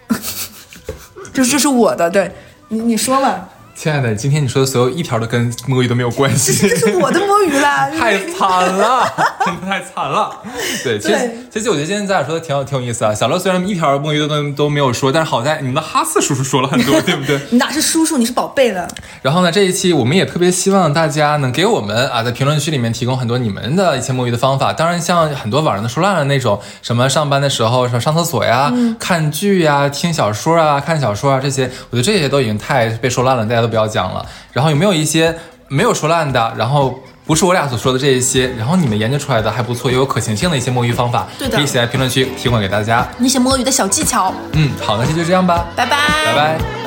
[1.32, 2.30] 就这是我的，对
[2.68, 3.48] 你你说嘛？
[3.82, 9.04] 亲爱的，今天你说的所有一条都跟摸鱼都没有关系，这是我的摸鱼啦， 太惨了，
[9.44, 10.40] 真的太惨了。
[10.84, 13.12] 对，其实对其实我觉得今天咱俩说的挺有挺有意思啊。
[13.12, 17.40] 小乐虽然一条摸鱼的都都没有说，但是好在你们的哈斯叔叔说了很多，对不对？
[17.50, 18.86] 你哪是叔叔，你是宝贝了。
[19.20, 24.72] 然后呢，这一期我们也特别希望大家能给我们啊，在评论区里面提供很多你们的一些摸鱼的方法。
[24.72, 34.24] 当然，像很多网上的说烂了那种，什么上班的时候什么上厕所呀、看剧呀、听小说啊、看小说啊这些，我觉得这些都已经太被说烂了，大家都不要讲了。
[34.52, 35.34] 然后有没有一些
[35.68, 43.08] 没有说烂的，然后不是我俩所说的这一些，然后你们研究出来的还不错，又有可行性的一些摸鱼方法，对的可以写在评论区提供给大家。
[43.16, 45.96] 那些摸鱼的小技巧，嗯，好，那先就这样吧，拜拜，
[46.26, 46.81] 拜拜。